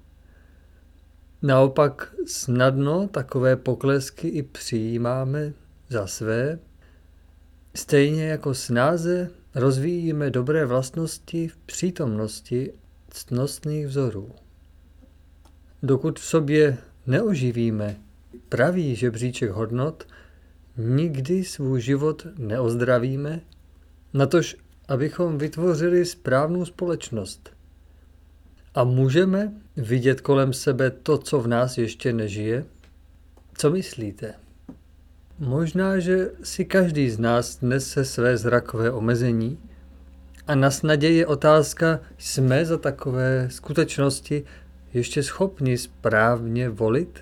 Naopak 1.41 2.15
snadno 2.25 3.07
takové 3.07 3.55
poklesky 3.55 4.27
i 4.27 4.43
přijímáme 4.43 5.53
za 5.89 6.07
své, 6.07 6.59
stejně 7.75 8.25
jako 8.25 8.53
snáze 8.53 9.29
rozvíjíme 9.55 10.29
dobré 10.29 10.65
vlastnosti 10.65 11.47
v 11.47 11.57
přítomnosti 11.57 12.73
ctnostných 13.09 13.87
vzorů. 13.87 14.35
Dokud 15.83 16.19
v 16.19 16.25
sobě 16.25 16.77
neoživíme 17.07 17.97
pravý 18.49 18.95
žebříček 18.95 19.51
hodnot, 19.51 20.07
nikdy 20.77 21.43
svůj 21.43 21.81
život 21.81 22.27
neozdravíme, 22.37 23.41
natož 24.13 24.55
abychom 24.87 25.37
vytvořili 25.37 26.05
správnou 26.05 26.65
společnost. 26.65 27.49
A 28.75 28.83
můžeme 28.83 29.51
vidět 29.77 30.21
kolem 30.21 30.53
sebe 30.53 30.91
to, 30.91 31.17
co 31.17 31.39
v 31.39 31.47
nás 31.47 31.77
ještě 31.77 32.13
nežije? 32.13 32.65
Co 33.57 33.71
myslíte? 33.71 34.33
Možná, 35.39 35.99
že 35.99 36.29
si 36.43 36.65
každý 36.65 37.09
z 37.09 37.19
nás 37.19 37.61
nese 37.61 38.05
své 38.05 38.37
zrakové 38.37 38.91
omezení 38.91 39.57
a 40.47 40.55
na 40.55 40.71
snadě 40.71 41.09
je 41.09 41.27
otázka, 41.27 41.99
jsme 42.17 42.65
za 42.65 42.77
takové 42.77 43.47
skutečnosti 43.51 44.43
ještě 44.93 45.23
schopni 45.23 45.77
správně 45.77 46.69
volit? 46.69 47.19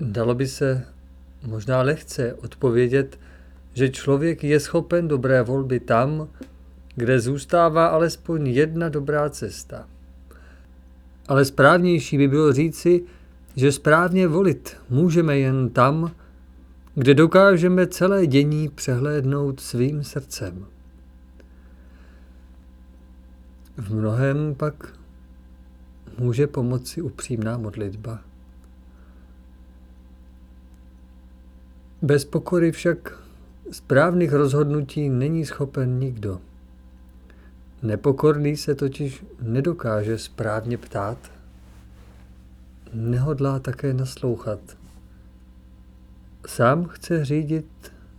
Dalo 0.00 0.34
by 0.34 0.46
se 0.48 0.86
možná 1.42 1.82
lehce 1.82 2.34
odpovědět, 2.34 3.18
že 3.74 3.88
člověk 3.88 4.44
je 4.44 4.60
schopen 4.60 5.08
dobré 5.08 5.42
volby 5.42 5.80
tam, 5.80 6.28
kde 6.96 7.20
zůstává 7.20 7.86
alespoň 7.86 8.46
jedna 8.46 8.88
dobrá 8.88 9.30
cesta. 9.30 9.88
Ale 11.28 11.44
správnější 11.44 12.18
by 12.18 12.28
bylo 12.28 12.52
říci, 12.52 13.04
že 13.56 13.72
správně 13.72 14.28
volit 14.28 14.76
můžeme 14.90 15.38
jen 15.38 15.70
tam, 15.70 16.14
kde 16.94 17.14
dokážeme 17.14 17.86
celé 17.86 18.26
dění 18.26 18.68
přehlédnout 18.68 19.60
svým 19.60 20.04
srdcem. 20.04 20.66
V 23.76 23.94
mnohem 23.94 24.54
pak 24.54 24.98
může 26.18 26.46
pomoci 26.46 27.02
upřímná 27.02 27.58
modlitba. 27.58 28.20
Bez 32.02 32.24
pokory 32.24 32.72
však 32.72 33.18
správných 33.70 34.32
rozhodnutí 34.32 35.08
není 35.08 35.46
schopen 35.46 35.98
nikdo. 35.98 36.40
Nepokorný 37.84 38.56
se 38.56 38.74
totiž 38.74 39.24
nedokáže 39.42 40.18
správně 40.18 40.78
ptát, 40.78 41.18
nehodlá 42.92 43.58
také 43.58 43.94
naslouchat. 43.94 44.60
Sám 46.46 46.84
chce 46.84 47.24
řídit 47.24 47.66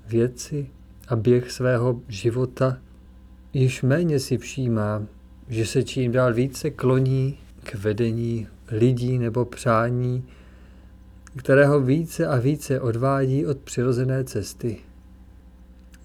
věci 0.08 0.69
a 1.08 1.15
běh 1.15 1.51
svého 1.51 2.01
života, 2.08 2.78
již 3.54 3.82
méně 3.82 4.19
si 4.19 4.38
všímá, 4.38 5.04
že 5.49 5.65
se 5.65 5.84
čím 5.84 6.12
dál 6.12 6.34
více 6.34 6.69
kloní 6.69 7.38
k 7.63 7.75
vedení 7.75 8.47
lidí 8.71 9.17
nebo 9.19 9.45
přání, 9.45 10.23
kterého 11.38 11.82
více 11.82 12.28
a 12.28 12.39
více 12.39 12.82
odvádí 12.82 13.45
od 13.45 13.58
přirozené 13.58 14.23
cesty. 14.23 14.78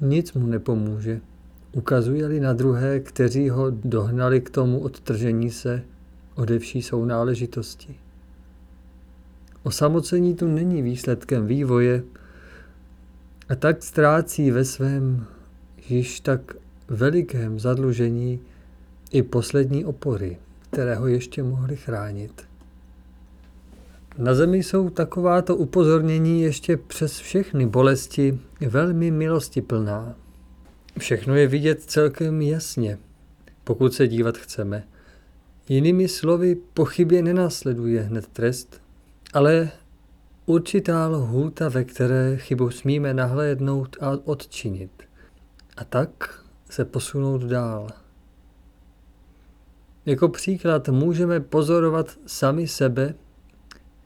Nic 0.00 0.32
mu 0.32 0.46
nepomůže. 0.46 1.20
Ukazuje-li 1.72 2.40
na 2.40 2.52
druhé, 2.52 3.00
kteří 3.00 3.48
ho 3.48 3.70
dohnali 3.70 4.40
k 4.40 4.50
tomu 4.50 4.80
odtržení 4.80 5.50
se 5.50 5.82
ode 6.34 6.58
vší 6.58 6.82
sounáležitosti. 6.82 7.96
Osamocení 9.62 10.34
tu 10.34 10.48
není 10.48 10.82
výsledkem 10.82 11.46
vývoje 11.46 12.02
a 13.48 13.54
tak 13.54 13.82
ztrácí 13.82 14.50
ve 14.50 14.64
svém 14.64 15.26
již 15.88 16.20
tak 16.20 16.54
velikém 16.88 17.60
zadlužení 17.60 18.40
i 19.10 19.22
poslední 19.22 19.84
opory, 19.84 20.38
které 20.70 20.94
ho 20.94 21.06
ještě 21.06 21.42
mohly 21.42 21.76
chránit. 21.76 22.42
Na 24.18 24.34
zemi 24.34 24.62
jsou 24.62 24.90
takováto 24.90 25.56
upozornění 25.56 26.42
ještě 26.42 26.76
přes 26.76 27.18
všechny 27.18 27.66
bolesti 27.66 28.38
velmi 28.60 29.10
milostiplná. 29.10 30.14
Všechno 30.98 31.34
je 31.34 31.46
vidět 31.46 31.82
celkem 31.82 32.42
jasně, 32.42 32.98
pokud 33.64 33.94
se 33.94 34.08
dívat 34.08 34.38
chceme. 34.38 34.84
Jinými 35.68 36.08
slovy, 36.08 36.56
pochybě 36.74 37.22
nenásleduje 37.22 38.00
hned 38.00 38.26
trest, 38.26 38.82
ale 39.32 39.70
určitá 40.46 41.08
lhůta, 41.08 41.68
ve 41.68 41.84
které 41.84 42.36
chybu 42.36 42.70
smíme 42.70 43.14
nahlédnout 43.14 43.96
a 44.00 44.18
odčinit. 44.24 44.90
A 45.76 45.84
tak 45.84 46.44
se 46.70 46.84
posunout 46.84 47.42
dál. 47.42 47.88
Jako 50.06 50.28
příklad 50.28 50.88
můžeme 50.88 51.40
pozorovat 51.40 52.18
sami 52.26 52.68
sebe 52.68 53.14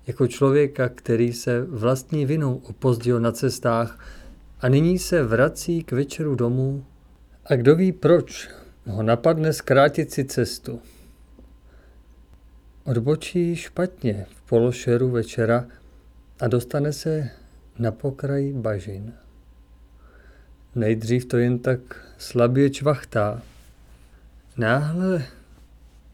jako 0.06 0.26
člověka, 0.26 0.88
který 0.88 1.32
se 1.32 1.62
vlastní 1.62 2.26
vinou 2.26 2.56
opozdil 2.56 3.20
na 3.20 3.32
cestách 3.32 3.98
a 4.64 4.68
nyní 4.68 4.98
se 4.98 5.22
vrací 5.22 5.84
k 5.84 5.92
večeru 5.92 6.34
domů 6.34 6.84
a 7.46 7.56
kdo 7.56 7.76
ví 7.76 7.92
proč 7.92 8.48
ho 8.86 9.02
napadne 9.02 9.52
zkrátit 9.52 10.12
si 10.12 10.24
cestu. 10.24 10.80
Odbočí 12.84 13.56
špatně 13.56 14.26
v 14.34 14.48
pološeru 14.48 15.10
večera 15.10 15.66
a 16.40 16.48
dostane 16.48 16.92
se 16.92 17.30
na 17.78 17.92
pokraj 17.92 18.52
bažin. 18.52 19.12
Nejdřív 20.74 21.24
to 21.24 21.38
jen 21.38 21.58
tak 21.58 21.80
slabě 22.18 22.70
čvachtá. 22.70 23.42
Náhle 24.56 25.24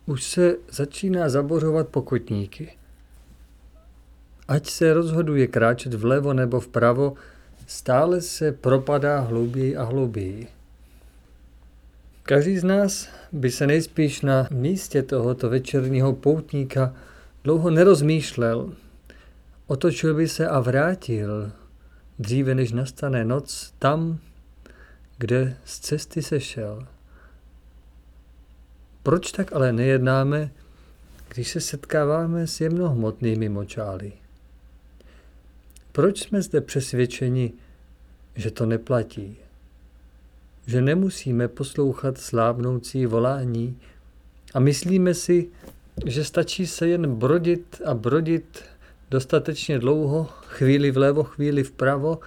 už 0.07 0.25
se 0.25 0.57
začíná 0.73 1.29
zabořovat 1.29 1.89
pokotníky. 1.89 2.73
Ať 4.49 4.71
se 4.71 4.95
rozhoduje 4.95 5.47
kráčet 5.47 5.95
vlevo 5.95 6.33
nebo 6.33 6.61
vpravo, 6.61 7.15
stále 7.71 8.21
se 8.21 8.53
propadá 8.53 9.21
hlouběji 9.21 9.77
a 9.77 9.85
hlouběji. 9.85 10.49
Každý 12.23 12.59
z 12.59 12.65
nás 12.65 13.09
by 13.33 13.51
se 13.51 13.67
nejspíš 13.67 14.21
na 14.21 14.49
místě 14.51 15.03
tohoto 15.03 15.51
večerního 15.51 16.13
poutníka 16.13 16.95
dlouho 17.45 17.71
nerozmýšlel. 17.71 18.73
Otočil 19.67 20.15
by 20.15 20.29
se 20.29 20.49
a 20.49 20.61
vrátil, 20.61 21.53
dříve 22.19 22.55
než 22.55 22.73
nastane 22.73 23.25
noc, 23.25 23.75
tam, 23.79 24.19
kde 25.19 25.57
z 25.65 25.81
cesty 25.81 26.23
sešel. 26.23 26.87
Proč 29.03 29.33
tak 29.33 29.53
ale 29.53 29.73
nejednáme, 29.73 30.51
když 31.29 31.51
se 31.51 31.61
setkáváme 31.61 32.47
s 32.47 32.61
jemnohmotnými 32.61 33.49
močály? 33.49 34.20
Proč 35.93 36.23
jsme 36.23 36.43
zde 36.43 36.61
přesvědčeni, 36.61 37.53
že 38.35 38.51
to 38.51 38.67
neplatí? 38.67 39.37
Že 40.67 40.81
nemusíme 40.81 41.49
poslouchat 41.49 42.19
slávnoucí 42.19 43.07
volání 43.07 43.79
a 44.55 44.61
myslíme 44.61 45.15
si, 45.15 45.49
že 46.07 46.25
stačí 46.25 46.67
se 46.67 46.89
jen 46.89 47.15
brodit 47.15 47.83
a 47.85 47.95
brodit 47.95 48.63
dostatečně 49.11 49.79
dlouho, 49.79 50.25
chvíli 50.25 50.91
vlevo, 50.91 51.25
chvíli 51.25 51.63
vpravo, 51.63 52.19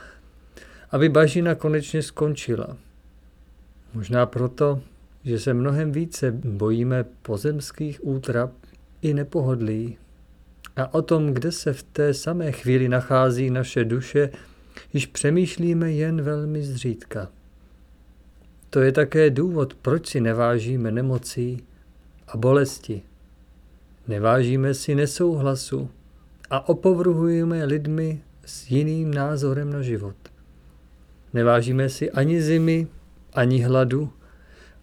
aby 0.91 1.10
bažina 1.10 1.56
konečně 1.56 2.02
skončila. 2.02 2.78
Možná 3.93 4.26
proto, 4.26 4.82
že 5.23 5.39
se 5.39 5.54
mnohem 5.54 5.91
více 5.91 6.32
bojíme 6.32 7.06
pozemských 7.21 8.08
útrap 8.08 8.52
i 9.02 9.13
nepohodlí. 9.13 9.97
A 10.76 10.94
o 10.94 11.02
tom, 11.02 11.34
kde 11.34 11.52
se 11.52 11.74
v 11.74 11.84
té 11.84 12.14
samé 12.14 12.52
chvíli 12.52 12.90
nachází 12.90 13.50
naše 13.50 13.86
duše, 13.86 14.30
již 14.94 15.06
přemýšlíme 15.06 15.92
jen 15.92 16.22
velmi 16.22 16.64
zřídka. 16.64 17.30
To 18.70 18.80
je 18.80 18.92
také 18.92 19.30
důvod, 19.30 19.74
proč 19.74 20.08
si 20.08 20.22
nevážíme 20.22 20.92
nemocí 20.92 21.64
a 22.28 22.38
bolesti. 22.38 23.02
Nevážíme 24.08 24.74
si 24.74 24.96
nesouhlasu 24.96 25.90
a 26.50 26.70
opovrhujeme 26.70 27.66
lidmi 27.66 28.22
s 28.46 28.72
jiným 28.72 29.14
názorem 29.14 29.74
na 29.74 29.82
život. 29.82 30.16
Nevážíme 31.34 31.90
si 31.90 32.12
ani 32.12 32.42
zimy, 32.42 32.88
ani 33.34 33.62
hladu, 33.62 34.10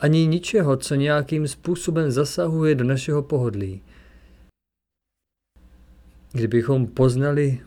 ani 0.01 0.27
ničeho, 0.27 0.77
co 0.77 0.95
nějakým 0.95 1.49
způsobem 1.49 2.11
zasahuje 2.11 2.75
do 2.75 2.85
našeho 2.85 3.23
pohodlí. 3.23 3.83
Kdybychom 6.33 6.87
poznali, 6.87 7.61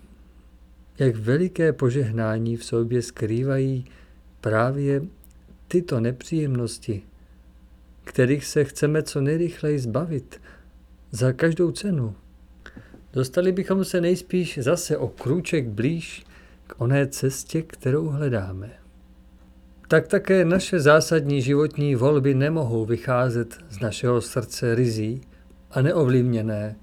jak 0.99 1.15
veliké 1.15 1.73
požehnání 1.73 2.57
v 2.57 2.65
sobě 2.65 3.01
skrývají 3.01 3.85
právě 4.41 5.01
tyto 5.67 5.99
nepříjemnosti, 5.99 7.03
kterých 8.03 8.45
se 8.45 8.63
chceme 8.63 9.03
co 9.03 9.21
nejrychleji 9.21 9.79
zbavit 9.79 10.41
za 11.11 11.33
každou 11.33 11.71
cenu, 11.71 12.15
dostali 13.13 13.51
bychom 13.51 13.85
se 13.85 14.01
nejspíš 14.01 14.59
zase 14.61 14.97
o 14.97 15.07
krůček 15.07 15.67
blíž 15.67 16.25
k 16.67 16.81
oné 16.81 17.07
cestě, 17.07 17.61
kterou 17.61 18.07
hledáme. 18.07 18.71
Tak 19.87 20.07
také 20.07 20.45
naše 20.45 20.79
zásadní 20.79 21.41
životní 21.41 21.95
volby 21.95 22.33
nemohou 22.33 22.85
vycházet 22.85 23.57
z 23.69 23.79
našeho 23.79 24.21
srdce 24.21 24.75
rizí 24.75 25.21
a 25.71 25.81
neovlivněné, 25.81 26.75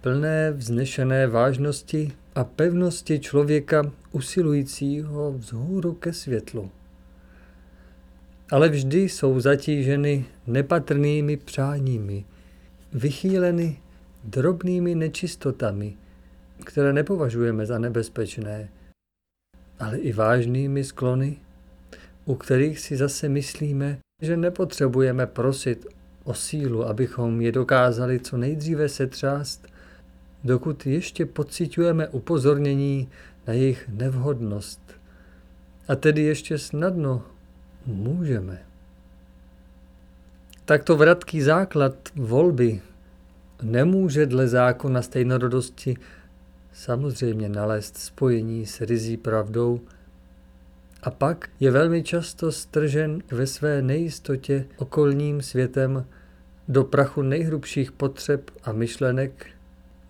plné 0.00 0.52
vznešené 0.52 1.26
vážnosti 1.26 2.12
a 2.34 2.44
pevnosti 2.44 3.18
člověka 3.18 3.92
usilujícího 4.12 5.32
vzhůru 5.32 5.94
ke 5.94 6.12
světlu. 6.12 6.70
Ale 8.50 8.68
vždy 8.68 9.08
jsou 9.08 9.40
zatíženy 9.40 10.24
nepatrnými 10.46 11.36
přáními, 11.36 12.24
vychýleny 12.92 13.78
drobnými 14.24 14.94
nečistotami, 14.94 15.96
které 16.64 16.92
nepovažujeme 16.92 17.66
za 17.66 17.78
nebezpečné, 17.78 18.68
ale 19.78 19.98
i 19.98 20.12
vážnými 20.12 20.84
sklony 20.84 21.36
u 22.28 22.34
kterých 22.34 22.80
si 22.80 22.96
zase 22.96 23.28
myslíme, 23.28 23.98
že 24.22 24.36
nepotřebujeme 24.36 25.26
prosit 25.26 25.86
o 26.24 26.34
sílu, 26.34 26.84
abychom 26.84 27.40
je 27.40 27.52
dokázali 27.52 28.20
co 28.20 28.36
nejdříve 28.36 28.88
setřást, 28.88 29.66
dokud 30.44 30.86
ještě 30.86 31.26
pocitujeme 31.26 32.08
upozornění 32.08 33.08
na 33.46 33.52
jejich 33.52 33.88
nevhodnost. 33.88 34.80
A 35.88 35.96
tedy 35.96 36.22
ještě 36.22 36.58
snadno 36.58 37.22
můžeme. 37.86 38.62
Takto 40.64 40.96
vratký 40.96 41.42
základ 41.42 41.94
volby 42.14 42.80
nemůže 43.62 44.26
dle 44.26 44.48
zákona 44.48 45.02
stejnorodosti 45.02 45.96
samozřejmě 46.72 47.48
nalézt 47.48 47.96
spojení 47.96 48.66
s 48.66 48.80
rizí 48.80 49.16
pravdou, 49.16 49.80
a 51.02 51.10
pak 51.10 51.48
je 51.60 51.70
velmi 51.70 52.02
často 52.02 52.52
stržen 52.52 53.22
ve 53.30 53.46
své 53.46 53.82
nejistotě 53.82 54.64
okolním 54.76 55.42
světem 55.42 56.06
do 56.68 56.84
prachu 56.84 57.22
nejhrubších 57.22 57.92
potřeb 57.92 58.50
a 58.64 58.72
myšlenek, 58.72 59.46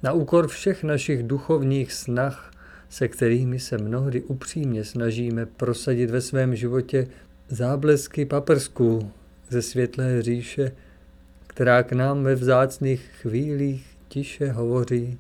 na 0.03 0.13
úkor 0.13 0.49
všech 0.49 0.85
našich 0.85 1.23
duchovních 1.23 1.93
snah, 1.93 2.53
se 2.89 3.09
kterými 3.09 3.61
se 3.61 3.79
mnohdy 3.79 4.23
upřímně 4.23 4.85
snažíme 4.85 5.47
prosadit 5.47 6.11
ve 6.11 6.21
svém 6.21 6.57
životě 6.57 7.07
záblesky 7.49 8.25
paprsků 8.25 9.13
ze 9.51 9.63
světlé 9.63 10.23
říše, 10.23 10.73
která 11.47 11.83
k 11.83 11.93
nám 11.93 12.23
ve 12.23 12.35
vzácných 12.35 13.11
chvílích 13.21 13.97
tiše 14.09 14.53
hovoří 14.53 15.19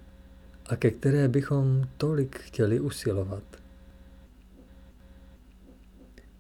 a 0.67 0.77
ke 0.77 0.91
které 0.91 1.29
bychom 1.29 1.88
tolik 1.97 2.38
chtěli 2.38 2.81
usilovat. 2.81 3.43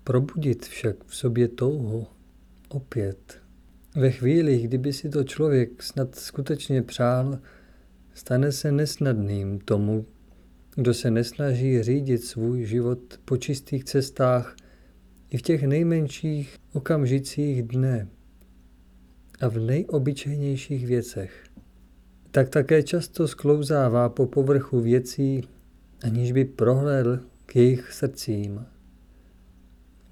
Probudit 0.04 0.66
však 0.66 0.96
v 1.06 1.16
sobě 1.16 1.48
touhu 1.48 2.06
opět. 2.68 3.38
Ve 3.96 4.10
chvíli, 4.10 4.58
kdyby 4.58 4.92
si 4.92 5.08
to 5.08 5.24
člověk 5.24 5.82
snad 5.82 6.14
skutečně 6.14 6.82
přál, 6.82 7.38
stane 8.18 8.52
se 8.52 8.72
nesnadným 8.72 9.58
tomu, 9.58 10.06
kdo 10.74 10.94
se 10.94 11.10
nesnaží 11.10 11.82
řídit 11.82 12.18
svůj 12.18 12.64
život 12.64 12.98
po 13.24 13.36
čistých 13.36 13.84
cestách 13.84 14.56
i 15.30 15.38
v 15.38 15.42
těch 15.42 15.62
nejmenších 15.62 16.56
okamžicích 16.72 17.62
dne 17.62 18.08
a 19.40 19.48
v 19.48 19.58
nejobyčejnějších 19.58 20.86
věcech. 20.86 21.44
Tak 22.30 22.48
také 22.48 22.82
často 22.82 23.28
sklouzává 23.28 24.08
po 24.08 24.26
povrchu 24.26 24.80
věcí, 24.80 25.48
aniž 26.02 26.32
by 26.32 26.44
prohlédl 26.44 27.20
k 27.46 27.56
jejich 27.56 27.92
srdcím. 27.92 28.66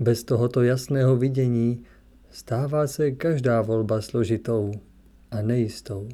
Bez 0.00 0.24
tohoto 0.24 0.62
jasného 0.62 1.16
vidění 1.16 1.84
stává 2.30 2.86
se 2.86 3.10
každá 3.10 3.62
volba 3.62 4.00
složitou 4.00 4.72
a 5.30 5.42
nejistou. 5.42 6.08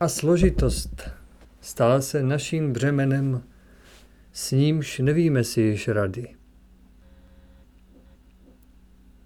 A 0.00 0.08
složitost 0.08 1.10
stala 1.60 2.00
se 2.00 2.22
naším 2.22 2.72
břemenem, 2.72 3.42
s 4.32 4.52
nímž 4.52 4.98
nevíme 4.98 5.44
si 5.44 5.60
již 5.60 5.88
rady. 5.88 6.28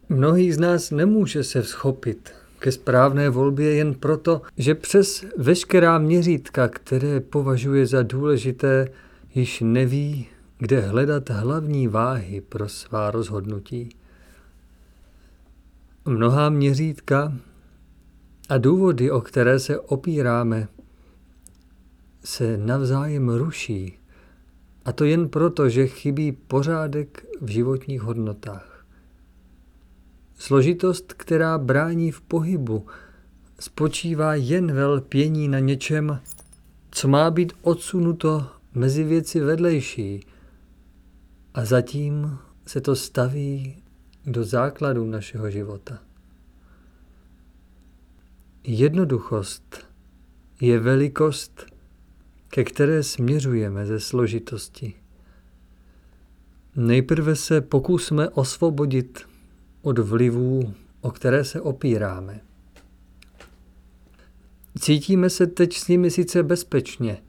Mnohý 0.08 0.52
z 0.52 0.58
nás 0.58 0.90
nemůže 0.90 1.44
se 1.44 1.62
vzchopit 1.62 2.32
ke 2.58 2.72
správné 2.72 3.30
volbě 3.30 3.74
jen 3.74 3.94
proto, 3.94 4.42
že 4.56 4.74
přes 4.74 5.24
veškerá 5.36 5.98
měřítka, 5.98 6.68
které 6.68 7.20
považuje 7.20 7.86
za 7.86 8.02
důležité, 8.02 8.88
již 9.34 9.60
neví, 9.60 10.26
kde 10.58 10.80
hledat 10.80 11.30
hlavní 11.30 11.88
váhy 11.88 12.40
pro 12.40 12.68
svá 12.68 13.10
rozhodnutí. 13.10 13.88
Mnohá 16.04 16.50
měřítka 16.50 17.32
a 18.50 18.58
důvody, 18.58 19.10
o 19.10 19.20
které 19.20 19.58
se 19.58 19.80
opíráme, 19.80 20.68
se 22.24 22.56
navzájem 22.56 23.28
ruší. 23.28 23.98
A 24.84 24.92
to 24.92 25.04
jen 25.04 25.28
proto, 25.28 25.68
že 25.68 25.86
chybí 25.86 26.32
pořádek 26.32 27.26
v 27.40 27.48
životních 27.48 28.00
hodnotách. 28.00 28.86
Složitost, 30.38 31.12
která 31.12 31.58
brání 31.58 32.10
v 32.10 32.20
pohybu, 32.20 32.86
spočívá 33.60 34.34
jen 34.34 34.72
ve 34.72 34.86
lpění 34.86 35.48
na 35.48 35.58
něčem, 35.58 36.20
co 36.90 37.08
má 37.08 37.30
být 37.30 37.52
odsunuto 37.62 38.46
mezi 38.74 39.04
věci 39.04 39.40
vedlejší. 39.40 40.26
A 41.54 41.64
zatím 41.64 42.38
se 42.66 42.80
to 42.80 42.96
staví 42.96 43.82
do 44.26 44.44
základu 44.44 45.06
našeho 45.06 45.50
života. 45.50 46.09
Jednoduchost 48.64 49.86
je 50.60 50.78
velikost, 50.78 51.66
ke 52.48 52.64
které 52.64 53.02
směřujeme 53.02 53.86
ze 53.86 54.00
složitosti. 54.00 54.94
Nejprve 56.76 57.36
se 57.36 57.60
pokusme 57.60 58.28
osvobodit 58.28 59.20
od 59.82 59.98
vlivů, 59.98 60.74
o 61.00 61.10
které 61.10 61.44
se 61.44 61.60
opíráme. 61.60 62.40
Cítíme 64.78 65.30
se 65.30 65.46
teď 65.46 65.76
s 65.76 65.88
nimi 65.88 66.10
sice 66.10 66.42
bezpečně, 66.42 67.22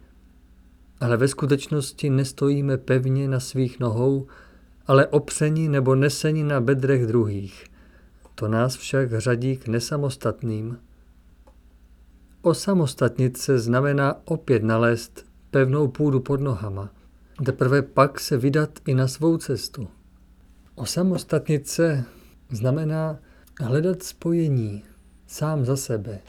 ale 0.99 1.17
ve 1.17 1.27
skutečnosti 1.27 2.09
nestojíme 2.09 2.77
pevně 2.77 3.27
na 3.27 3.39
svých 3.39 3.79
nohou, 3.79 4.27
ale 4.87 5.07
opřeni 5.07 5.69
nebo 5.69 5.95
neseni 5.95 6.43
na 6.43 6.61
bedrech 6.61 7.07
druhých. 7.07 7.65
To 8.35 8.47
nás 8.47 8.75
však 8.75 9.19
řadí 9.19 9.57
k 9.57 9.67
nesamostatným. 9.67 10.77
Osamostatnit 12.41 13.37
se 13.37 13.59
znamená 13.59 14.21
opět 14.25 14.63
nalézt 14.63 15.25
pevnou 15.51 15.87
půdu 15.87 16.19
pod 16.19 16.41
nohama. 16.41 16.89
Teprve 17.45 17.81
pak 17.81 18.19
se 18.19 18.37
vydat 18.37 18.79
i 18.87 18.93
na 18.93 19.07
svou 19.07 19.37
cestu. 19.37 19.87
Osamostatnit 20.75 21.67
se 21.67 22.03
znamená 22.49 23.19
hledat 23.61 24.03
spojení 24.03 24.83
sám 25.27 25.65
za 25.65 25.77
sebe. 25.77 26.19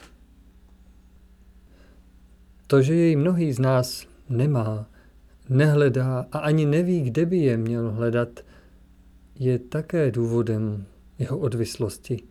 To, 2.66 2.82
že 2.82 2.94
jej 2.94 3.16
mnohý 3.16 3.52
z 3.52 3.58
nás 3.58 4.06
nemá, 4.28 4.86
nehledá 5.48 6.26
a 6.32 6.38
ani 6.38 6.66
neví, 6.66 7.00
kde 7.00 7.26
by 7.26 7.36
je 7.36 7.56
měl 7.56 7.90
hledat, 7.90 8.40
je 9.38 9.58
také 9.58 10.10
důvodem 10.10 10.84
jeho 11.18 11.38
odvislosti. 11.38 12.22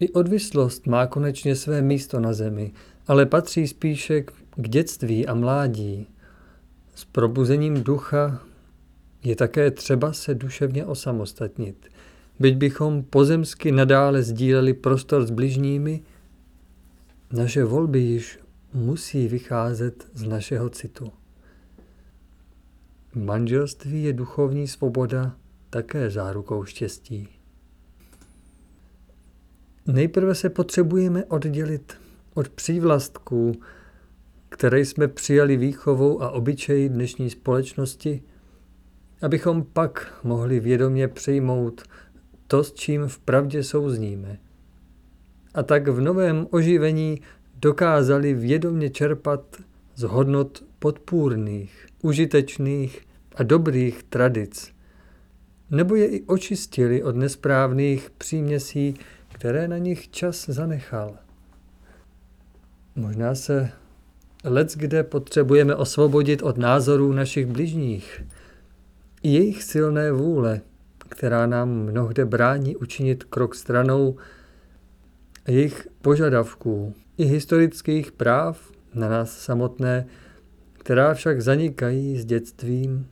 I 0.00 0.08
odvislost 0.08 0.86
má 0.86 1.06
konečně 1.06 1.56
své 1.56 1.82
místo 1.82 2.20
na 2.20 2.32
zemi, 2.32 2.72
ale 3.06 3.26
patří 3.26 3.68
spíše 3.68 4.22
k 4.56 4.68
dětství 4.68 5.26
a 5.26 5.34
mládí. 5.34 6.06
S 6.94 7.04
probuzením 7.04 7.82
ducha 7.82 8.42
je 9.24 9.36
také 9.36 9.70
třeba 9.70 10.12
se 10.12 10.34
duševně 10.34 10.84
osamostatnit. 10.84 11.88
Byť 12.40 12.56
bychom 12.56 13.02
pozemsky 13.02 13.72
nadále 13.72 14.22
sdíleli 14.22 14.74
prostor 14.74 15.26
s 15.26 15.30
bližními, 15.30 16.02
naše 17.32 17.64
volby 17.64 18.00
již 18.00 18.38
musí 18.74 19.28
vycházet 19.28 20.06
z 20.14 20.22
našeho 20.22 20.70
citu. 20.70 21.12
Manželství 23.14 24.04
je 24.04 24.12
duchovní 24.12 24.68
svoboda 24.68 25.36
také 25.70 26.10
zárukou 26.10 26.64
štěstí. 26.64 27.37
Nejprve 29.92 30.34
se 30.34 30.50
potřebujeme 30.50 31.24
oddělit 31.24 31.94
od 32.34 32.48
přívlastků, 32.48 33.52
které 34.48 34.80
jsme 34.80 35.08
přijali 35.08 35.56
výchovou 35.56 36.22
a 36.22 36.30
obyčeji 36.30 36.88
dnešní 36.88 37.30
společnosti, 37.30 38.22
abychom 39.22 39.64
pak 39.72 40.20
mohli 40.24 40.60
vědomě 40.60 41.08
přijmout 41.08 41.82
to, 42.46 42.64
s 42.64 42.72
čím 42.72 43.08
v 43.08 43.18
pravdě 43.18 43.62
souzníme. 43.62 44.38
A 45.54 45.62
tak 45.62 45.88
v 45.88 46.00
novém 46.00 46.46
oživení 46.50 47.20
dokázali 47.54 48.34
vědomě 48.34 48.90
čerpat 48.90 49.56
z 49.94 50.02
hodnot 50.02 50.64
podpůrných, 50.78 51.86
užitečných 52.02 53.06
a 53.34 53.42
dobrých 53.42 54.02
tradic, 54.02 54.72
nebo 55.70 55.94
je 55.94 56.06
i 56.06 56.22
očistili 56.22 57.02
od 57.02 57.16
nesprávných 57.16 58.10
příměsí, 58.10 58.94
které 59.38 59.68
na 59.68 59.78
nich 59.78 60.10
čas 60.10 60.46
zanechal. 60.48 61.16
Možná 62.96 63.34
se 63.34 63.70
lec 64.44 64.76
kde 64.76 65.02
potřebujeme 65.02 65.74
osvobodit 65.74 66.42
od 66.42 66.58
názorů 66.58 67.12
našich 67.12 67.46
bližních, 67.46 68.22
jejich 69.22 69.62
silné 69.62 70.12
vůle, 70.12 70.60
která 71.08 71.46
nám 71.46 71.68
mnohde 71.68 72.24
brání 72.24 72.76
učinit 72.76 73.24
krok 73.24 73.54
stranou 73.54 74.16
jejich 75.48 75.88
požadavků 76.02 76.94
i 77.18 77.24
historických 77.24 78.12
práv 78.12 78.72
na 78.94 79.08
nás 79.08 79.38
samotné, 79.38 80.06
která 80.72 81.14
však 81.14 81.42
zanikají 81.42 82.18
s 82.18 82.24
dětstvím 82.24 83.06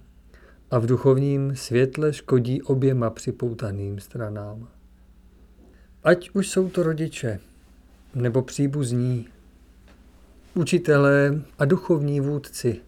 a 0.71 0.79
v 0.79 0.87
duchovním 0.87 1.57
světle 1.57 2.13
škodí 2.13 2.63
oběma 2.63 3.11
připoutaným 3.11 4.01
stranám. 4.01 4.76
Ať 6.07 6.31
už 6.31 6.49
jsou 6.51 6.69
to 6.69 6.83
rodiče, 6.83 7.41
nebo 8.15 8.43
příbuzní, 8.43 9.29
učitelé 10.55 11.43
a 11.59 11.65
duchovní 11.65 12.21
vůdci, 12.21 12.81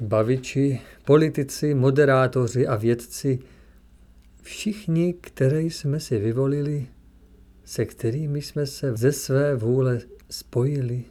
baviči, 0.00 0.80
politici, 1.04 1.74
moderátoři 1.74 2.66
a 2.66 2.76
vědci, 2.76 3.38
všichni, 4.42 5.14
které 5.20 5.62
jsme 5.62 6.00
si 6.00 6.18
vyvolili, 6.18 6.86
se 7.64 7.84
kterými 7.84 8.42
jsme 8.42 8.66
se 8.66 8.96
ze 8.96 9.12
své 9.12 9.56
vůle 9.56 10.00
spojili. 10.30 11.04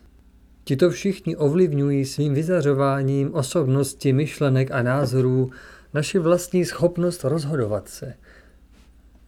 Tito 0.63 0.89
všichni 0.89 1.35
ovlivňují 1.35 2.05
svým 2.05 2.33
vyzařováním 2.33 3.33
osobnosti, 3.33 4.13
myšlenek 4.13 4.71
a 4.71 4.81
názorů 4.81 5.51
naši 5.93 6.19
vlastní 6.19 6.65
schopnost 6.65 7.23
rozhodovat 7.23 7.89
se. 7.89 8.13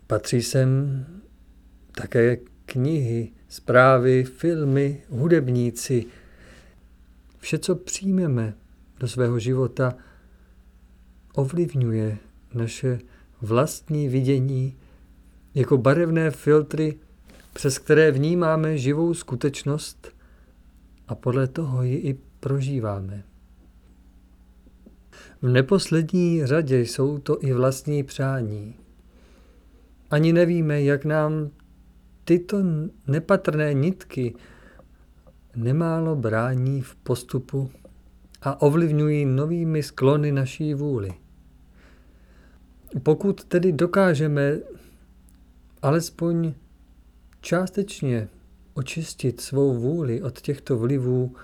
Patří 0.07 0.41
sem 0.41 1.05
také 1.95 2.37
knihy, 2.65 3.31
zprávy, 3.47 4.23
filmy, 4.23 5.01
hudebníci. 5.09 6.05
Vše, 7.37 7.59
co 7.59 7.75
přijmeme 7.75 8.53
do 8.99 9.07
svého 9.07 9.39
života, 9.39 9.93
ovlivňuje 11.33 12.17
naše 12.53 12.99
vlastní 13.41 14.09
vidění 14.09 14.77
jako 15.53 15.77
barevné 15.77 16.31
filtry, 16.31 16.99
přes 17.53 17.79
které 17.79 18.11
vnímáme 18.11 18.77
živou 18.77 19.13
skutečnost 19.13 20.15
a 21.07 21.15
podle 21.15 21.47
toho 21.47 21.83
ji 21.83 21.95
i 21.95 22.13
prožíváme. 22.39 23.23
V 25.41 25.49
neposlední 25.49 26.45
řadě 26.45 26.79
jsou 26.79 27.17
to 27.17 27.43
i 27.43 27.53
vlastní 27.53 28.03
přání. 28.03 28.75
Ani 30.11 30.33
nevíme, 30.33 30.83
jak 30.83 31.05
nám 31.05 31.51
tyto 32.25 32.57
nepatrné 33.07 33.73
nitky 33.73 34.35
nemálo 35.55 36.15
brání 36.15 36.81
v 36.81 36.95
postupu 36.95 37.71
a 38.41 38.61
ovlivňují 38.61 39.25
novými 39.25 39.83
sklony 39.83 40.31
naší 40.31 40.73
vůli. 40.73 41.13
Pokud 43.03 43.43
tedy 43.43 43.71
dokážeme 43.71 44.57
alespoň 45.81 46.53
částečně 47.41 48.27
očistit 48.73 49.41
svou 49.41 49.73
vůli 49.73 50.21
od 50.21 50.41
těchto 50.41 50.77
vlivů 50.77 51.35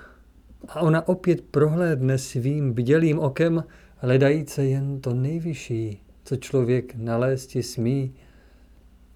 a 0.67 0.79
ona 0.81 1.07
opět 1.07 1.41
prohlédne 1.41 2.17
svým 2.17 2.73
bdělým 2.73 3.19
okem, 3.19 3.63
hledajíce 3.97 4.65
jen 4.65 5.01
to 5.01 5.13
nejvyšší, 5.13 6.01
co 6.23 6.35
člověk 6.35 6.95
nalézti 6.95 7.63
smí, 7.63 8.15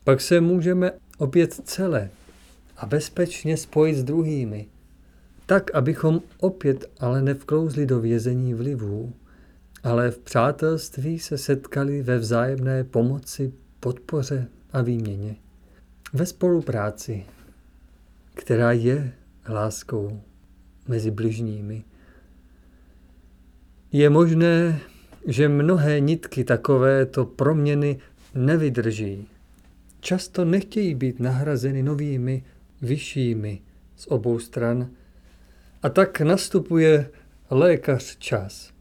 pak 0.03 0.21
se 0.21 0.41
můžeme 0.41 0.91
opět 1.17 1.53
celé 1.53 2.09
a 2.77 2.85
bezpečně 2.85 3.57
spojit 3.57 3.95
s 3.95 4.03
druhými, 4.03 4.67
tak, 5.45 5.75
abychom 5.75 6.21
opět 6.39 6.89
ale 6.99 7.21
nevklouzli 7.21 7.85
do 7.85 7.99
vězení 7.99 8.53
vlivů, 8.53 9.13
ale 9.83 10.11
v 10.11 10.17
přátelství 10.17 11.19
se 11.19 11.37
setkali 11.37 12.01
ve 12.01 12.17
vzájemné 12.17 12.83
pomoci, 12.83 13.53
podpoře 13.79 14.47
a 14.73 14.81
výměně. 14.81 15.35
Ve 16.13 16.25
spolupráci, 16.25 17.25
která 18.33 18.71
je 18.71 19.13
láskou 19.49 20.21
mezi 20.87 21.11
bližními. 21.11 21.83
Je 23.91 24.09
možné, 24.09 24.79
že 25.27 25.49
mnohé 25.49 25.99
nitky 25.99 26.43
takovéto 26.43 27.25
proměny 27.25 27.99
nevydrží. 28.33 29.27
Často 30.05 30.45
nechtějí 30.45 30.95
být 30.95 31.19
nahrazeny 31.19 31.83
novými, 31.83 32.43
vyššími 32.81 33.61
z 33.95 34.07
obou 34.07 34.39
stran. 34.39 34.89
A 35.83 35.89
tak 35.89 36.21
nastupuje 36.21 37.09
lékař 37.49 38.17
čas. 38.17 38.71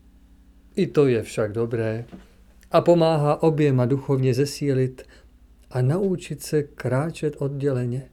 I 0.77 0.87
to 0.87 1.07
je 1.07 1.23
však 1.23 1.53
dobré 1.53 2.05
a 2.71 2.81
pomáhá 2.81 3.43
oběma 3.43 3.87
duchovně 3.87 4.35
zesílit 4.35 5.03
a 5.71 5.83
naučit 5.83 6.43
se 6.43 6.63
kráčet 6.63 7.35
odděleně. 7.39 8.09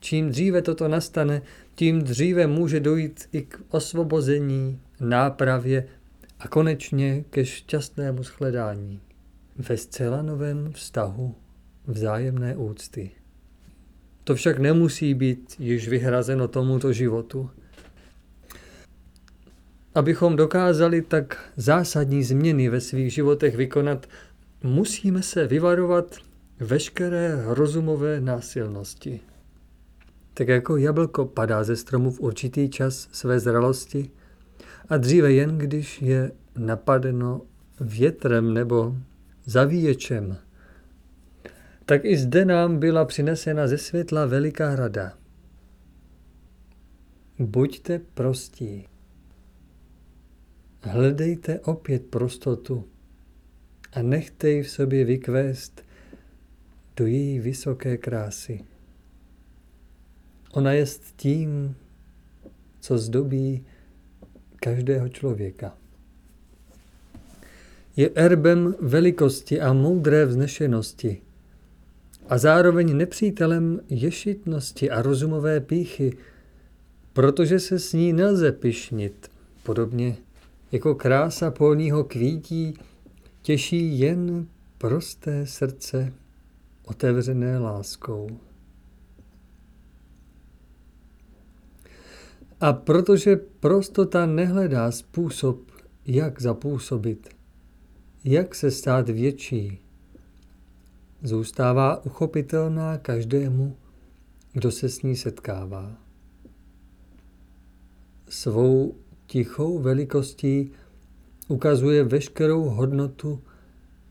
čím 0.00 0.30
dříve 0.30 0.62
toto 0.62 0.88
nastane, 0.88 1.42
tím 1.74 2.02
dříve 2.02 2.46
může 2.46 2.80
dojít 2.80 3.28
i 3.32 3.42
k 3.42 3.60
osvobození, 3.70 4.80
nápravě 5.00 5.88
a 6.38 6.48
konečně 6.48 7.24
ke 7.30 7.44
šťastnému 7.44 8.22
shledání 8.22 9.00
ve 9.56 9.76
zcela 9.76 10.22
novém 10.22 10.72
vztahu 10.72 11.34
vzájemné 11.86 12.56
úcty. 12.56 13.10
To 14.24 14.34
však 14.34 14.58
nemusí 14.58 15.14
být 15.14 15.54
již 15.58 15.88
vyhrazeno 15.88 16.48
tomuto 16.48 16.92
životu. 16.92 17.50
Abychom 19.94 20.36
dokázali 20.36 21.02
tak 21.02 21.52
zásadní 21.56 22.24
změny 22.24 22.68
ve 22.68 22.80
svých 22.80 23.12
životech 23.12 23.56
vykonat, 23.56 24.06
musíme 24.62 25.22
se 25.22 25.46
vyvarovat 25.46 26.16
veškeré 26.60 27.42
rozumové 27.46 28.20
násilnosti. 28.20 29.20
Tak 30.34 30.48
jako 30.48 30.76
jablko 30.76 31.24
padá 31.24 31.64
ze 31.64 31.76
stromu 31.76 32.10
v 32.10 32.20
určitý 32.20 32.68
čas 32.68 33.08
své 33.12 33.40
zralosti 33.40 34.10
a 34.88 34.96
dříve 34.96 35.32
jen 35.32 35.58
když 35.58 36.02
je 36.02 36.32
napadeno 36.56 37.40
větrem 37.80 38.54
nebo 38.54 38.96
zavíječem, 39.44 40.36
tak 41.92 42.04
i 42.04 42.16
zde 42.16 42.44
nám 42.44 42.78
byla 42.78 43.04
přinesena 43.04 43.68
ze 43.68 43.78
světla 43.78 44.26
veliká 44.26 44.76
rada. 44.76 45.18
Buďte 47.38 47.98
prostí. 47.98 48.86
Hledejte 50.82 51.60
opět 51.60 52.06
prostotu 52.06 52.84
a 53.92 54.02
nechte 54.02 54.50
ji 54.50 54.62
v 54.62 54.70
sobě 54.70 55.04
vykvést 55.04 55.84
do 56.96 57.06
její 57.06 57.38
vysoké 57.38 57.96
krásy. 57.96 58.64
Ona 60.52 60.72
je 60.72 60.86
tím, 61.16 61.76
co 62.80 62.98
zdobí 62.98 63.64
každého 64.56 65.08
člověka. 65.08 65.76
Je 67.96 68.10
erbem 68.14 68.74
velikosti 68.80 69.60
a 69.60 69.72
moudré 69.72 70.26
vznešenosti 70.26 71.22
a 72.32 72.38
zároveň 72.38 72.96
nepřítelem 72.96 73.80
ješitnosti 73.88 74.90
a 74.90 75.02
rozumové 75.02 75.60
píchy, 75.60 76.16
protože 77.12 77.60
se 77.60 77.78
s 77.78 77.92
ní 77.92 78.12
nelze 78.12 78.52
pišnit, 78.52 79.30
podobně 79.62 80.16
jako 80.72 80.94
krása 80.94 81.50
polního 81.50 82.04
kvítí 82.04 82.74
těší 83.42 83.98
jen 83.98 84.46
prosté 84.78 85.46
srdce 85.46 86.12
otevřené 86.84 87.58
láskou. 87.58 88.28
A 92.60 92.72
protože 92.72 93.36
prostota 93.36 94.26
nehledá 94.26 94.90
způsob, 94.90 95.70
jak 96.06 96.42
zapůsobit, 96.42 97.28
jak 98.24 98.54
se 98.54 98.70
stát 98.70 99.08
větší, 99.08 99.81
zůstává 101.22 102.04
uchopitelná 102.04 102.98
každému, 102.98 103.76
kdo 104.52 104.70
se 104.70 104.88
s 104.88 105.02
ní 105.02 105.16
setkává. 105.16 105.96
Svou 108.28 108.94
tichou 109.26 109.78
velikostí 109.78 110.70
ukazuje 111.48 112.04
veškerou 112.04 112.62
hodnotu 112.62 113.42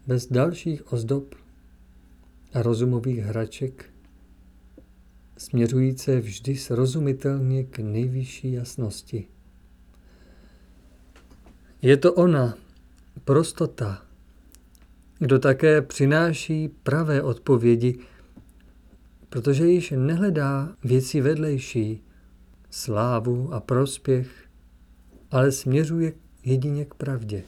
bez 0.08 0.28
dalších 0.28 0.94
ozdob 0.94 1.36
a 2.54 2.62
rozumových 2.62 3.20
hraček, 3.20 3.86
směřující 5.38 6.12
vždy 6.12 6.56
srozumitelně 6.56 7.64
k 7.64 7.80
nejvyšší 7.80 8.52
jasnosti. 8.52 9.28
Je 11.82 11.98
to 11.98 12.14
ona, 12.14 12.58
prostota, 13.26 14.06
kdo 15.22 15.40
také 15.40 15.82
přináší 15.82 16.70
pravé 16.70 17.22
odpovědi, 17.22 18.00
protože 19.30 19.68
již 19.68 19.94
nehledá 19.98 20.76
věci 20.84 21.22
vedlejší, 21.22 22.04
slávu 22.70 23.54
a 23.54 23.60
prospěch, 23.60 24.28
ale 25.32 25.52
směřuje 25.52 26.14
jedině 26.44 26.86
k 26.86 26.94
pravdě. 26.94 27.44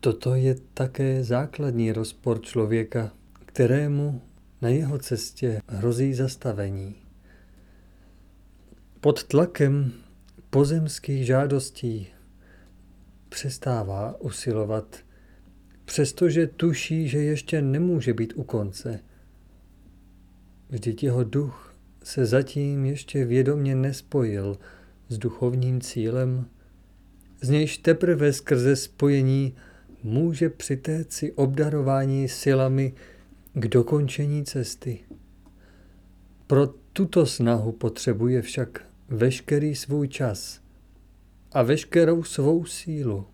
Toto 0.00 0.34
je 0.34 0.56
také 0.74 1.24
základní 1.24 1.92
rozpor 1.92 2.40
člověka, 2.42 3.12
kterému 3.46 4.22
na 4.62 4.68
jeho 4.68 4.98
cestě 4.98 5.60
hrozí 5.68 6.14
zastavení. 6.14 6.94
Pod 9.00 9.24
tlakem 9.24 9.92
pozemských 10.50 11.26
žádostí 11.26 12.06
přestává 13.28 14.20
usilovat, 14.20 15.03
přestože 15.84 16.46
tuší, 16.46 17.08
že 17.08 17.18
ještě 17.18 17.62
nemůže 17.62 18.14
být 18.14 18.32
u 18.36 18.42
konce. 18.42 19.00
Vždyť 20.68 21.02
jeho 21.02 21.24
duch 21.24 21.74
se 22.04 22.26
zatím 22.26 22.84
ještě 22.84 23.24
vědomně 23.24 23.74
nespojil 23.74 24.58
s 25.08 25.18
duchovním 25.18 25.80
cílem, 25.80 26.46
z 27.42 27.48
nějž 27.48 27.78
teprve 27.78 28.32
skrze 28.32 28.76
spojení 28.76 29.54
může 30.02 30.50
přitéci 30.50 31.32
obdarování 31.32 32.28
silami 32.28 32.94
k 33.54 33.68
dokončení 33.68 34.44
cesty. 34.44 35.00
Pro 36.46 36.66
tuto 36.66 37.26
snahu 37.26 37.72
potřebuje 37.72 38.42
však 38.42 38.84
veškerý 39.08 39.74
svůj 39.74 40.08
čas 40.08 40.60
a 41.52 41.62
veškerou 41.62 42.22
svou 42.22 42.64
sílu. 42.64 43.26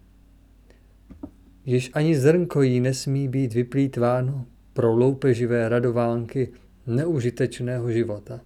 Již 1.66 1.90
ani 1.94 2.18
zrnko 2.18 2.62
jí 2.62 2.81
nesmí 2.81 3.29
být 3.29 3.55
vyplýtváno 3.55 4.46
pro 4.73 4.92
loupeživé 4.92 5.68
radovánky 5.68 6.53
neužitečného 6.87 7.90
života. 7.90 8.40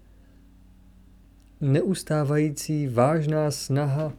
Neustávající 1.61 2.87
vážná 2.89 3.51
snaha 3.51 4.13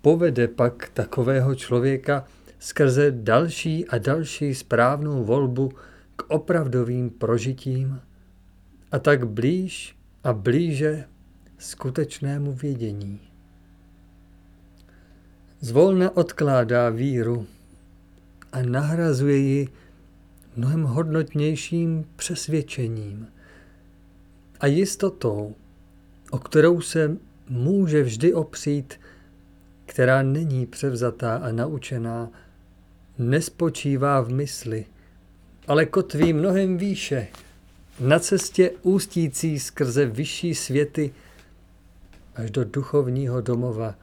povede 0.00 0.48
pak 0.48 0.88
takového 0.94 1.54
člověka 1.54 2.24
skrze 2.58 3.10
další 3.10 3.88
a 3.88 3.98
další 3.98 4.54
správnou 4.54 5.24
volbu 5.24 5.72
k 6.16 6.24
opravdovým 6.28 7.10
prožitím 7.10 8.00
a 8.92 8.98
tak 8.98 9.28
blíž 9.28 9.96
a 10.24 10.32
blíže 10.32 11.04
skutečnému 11.58 12.52
vědění. 12.52 13.20
Zvolna 15.60 16.16
odkládá 16.16 16.90
víru 16.90 17.46
a 18.54 18.62
nahrazuje 18.62 19.36
ji 19.36 19.68
mnohem 20.56 20.82
hodnotnějším 20.82 22.04
přesvědčením 22.16 23.26
a 24.60 24.66
jistotou, 24.66 25.54
o 26.30 26.38
kterou 26.38 26.80
se 26.80 27.16
může 27.48 28.02
vždy 28.02 28.34
opřít, 28.34 29.00
která 29.86 30.22
není 30.22 30.66
převzatá 30.66 31.36
a 31.36 31.52
naučená, 31.52 32.30
nespočívá 33.18 34.20
v 34.20 34.28
mysli, 34.28 34.86
ale 35.66 35.86
kotví 35.86 36.32
mnohem 36.32 36.76
výše, 36.76 37.26
na 38.00 38.18
cestě 38.18 38.70
ústící 38.82 39.58
skrze 39.58 40.06
vyšší 40.06 40.54
světy 40.54 41.12
až 42.34 42.50
do 42.50 42.64
duchovního 42.64 43.40
domova, 43.40 43.94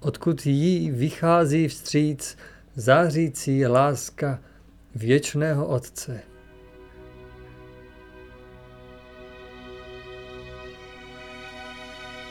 odkud 0.00 0.46
jí 0.46 0.90
vychází 0.90 1.68
vstříc 1.68 2.36
zářící 2.76 3.66
láska 3.66 4.38
věčného 4.94 5.66
Otce. 5.66 6.20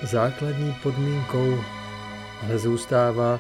Základní 0.04 0.76
podmínkou 0.84 1.58
ale 2.44 2.60
zůstává 2.60 3.40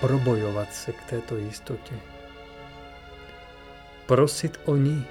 probojovat 0.00 0.74
se 0.74 0.92
k 0.92 1.04
této 1.04 1.36
jistotě 1.36 1.94
prosit 4.08 4.60
o 4.64 4.76
ní 4.76 5.04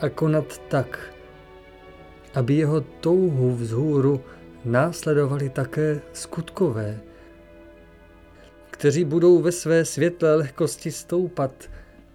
a 0.00 0.08
konat 0.08 0.58
tak, 0.68 1.12
aby 2.34 2.54
jeho 2.54 2.80
touhu 2.80 3.56
vzhůru 3.56 4.20
následovali 4.64 5.50
také 5.50 6.00
skutkové, 6.12 7.00
kteří 8.74 9.04
budou 9.04 9.42
ve 9.42 9.52
své 9.52 9.84
světlé 9.84 10.34
lehkosti 10.34 10.92
stoupat 10.92 11.52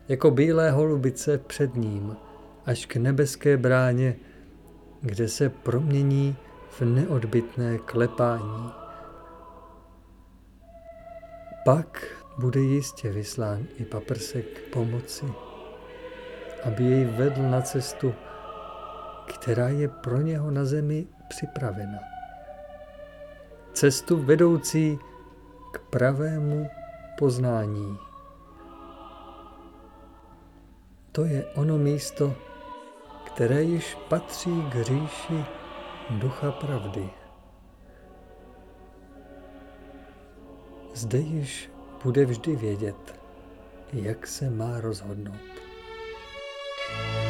jako 0.08 0.32
bílé 0.32 0.72
holubice 0.72 1.38
před 1.38 1.76
ním 1.76 2.16
až 2.66 2.86
k 2.86 2.96
nebeské 2.96 3.58
bráně, 3.58 4.16
kde 5.02 5.28
se 5.28 5.50
promění 5.50 6.36
v 6.70 6.82
neodbitné 6.82 7.78
klepání. 7.78 8.72
Pak 11.66 12.08
bude 12.38 12.60
jistě 12.60 13.10
vyslán 13.10 13.66
i 13.78 13.86
paprsek 13.86 14.46
pomoci, 14.74 15.26
aby 16.64 16.84
jej 16.84 17.06
vedl 17.06 17.42
na 17.42 17.62
cestu, 17.62 18.14
která 19.28 19.70
je 19.70 19.88
pro 19.88 20.22
něho 20.22 20.52
na 20.52 20.66
zemi 20.66 21.08
připravena. 21.30 22.00
Cestu 23.74 24.18
vedoucí 24.18 25.00
k 25.72 25.80
pravému 25.80 26.70
poznání. 27.18 27.98
To 31.12 31.26
je 31.26 31.46
ono 31.46 31.78
místo, 31.78 32.36
které 33.26 33.64
již 33.64 33.98
patří 34.10 34.62
k 34.70 34.82
říši 34.84 35.46
ducha 36.10 36.52
pravdy. 36.52 37.10
Zde 40.94 41.18
již 41.18 41.72
bude 42.04 42.26
vždy 42.26 42.56
vědět, 42.56 43.20
jak 43.94 44.28
se 44.28 44.50
má 44.50 44.82
rozhodnout. 44.82 45.50
thank 46.90 47.24
you 47.24 47.29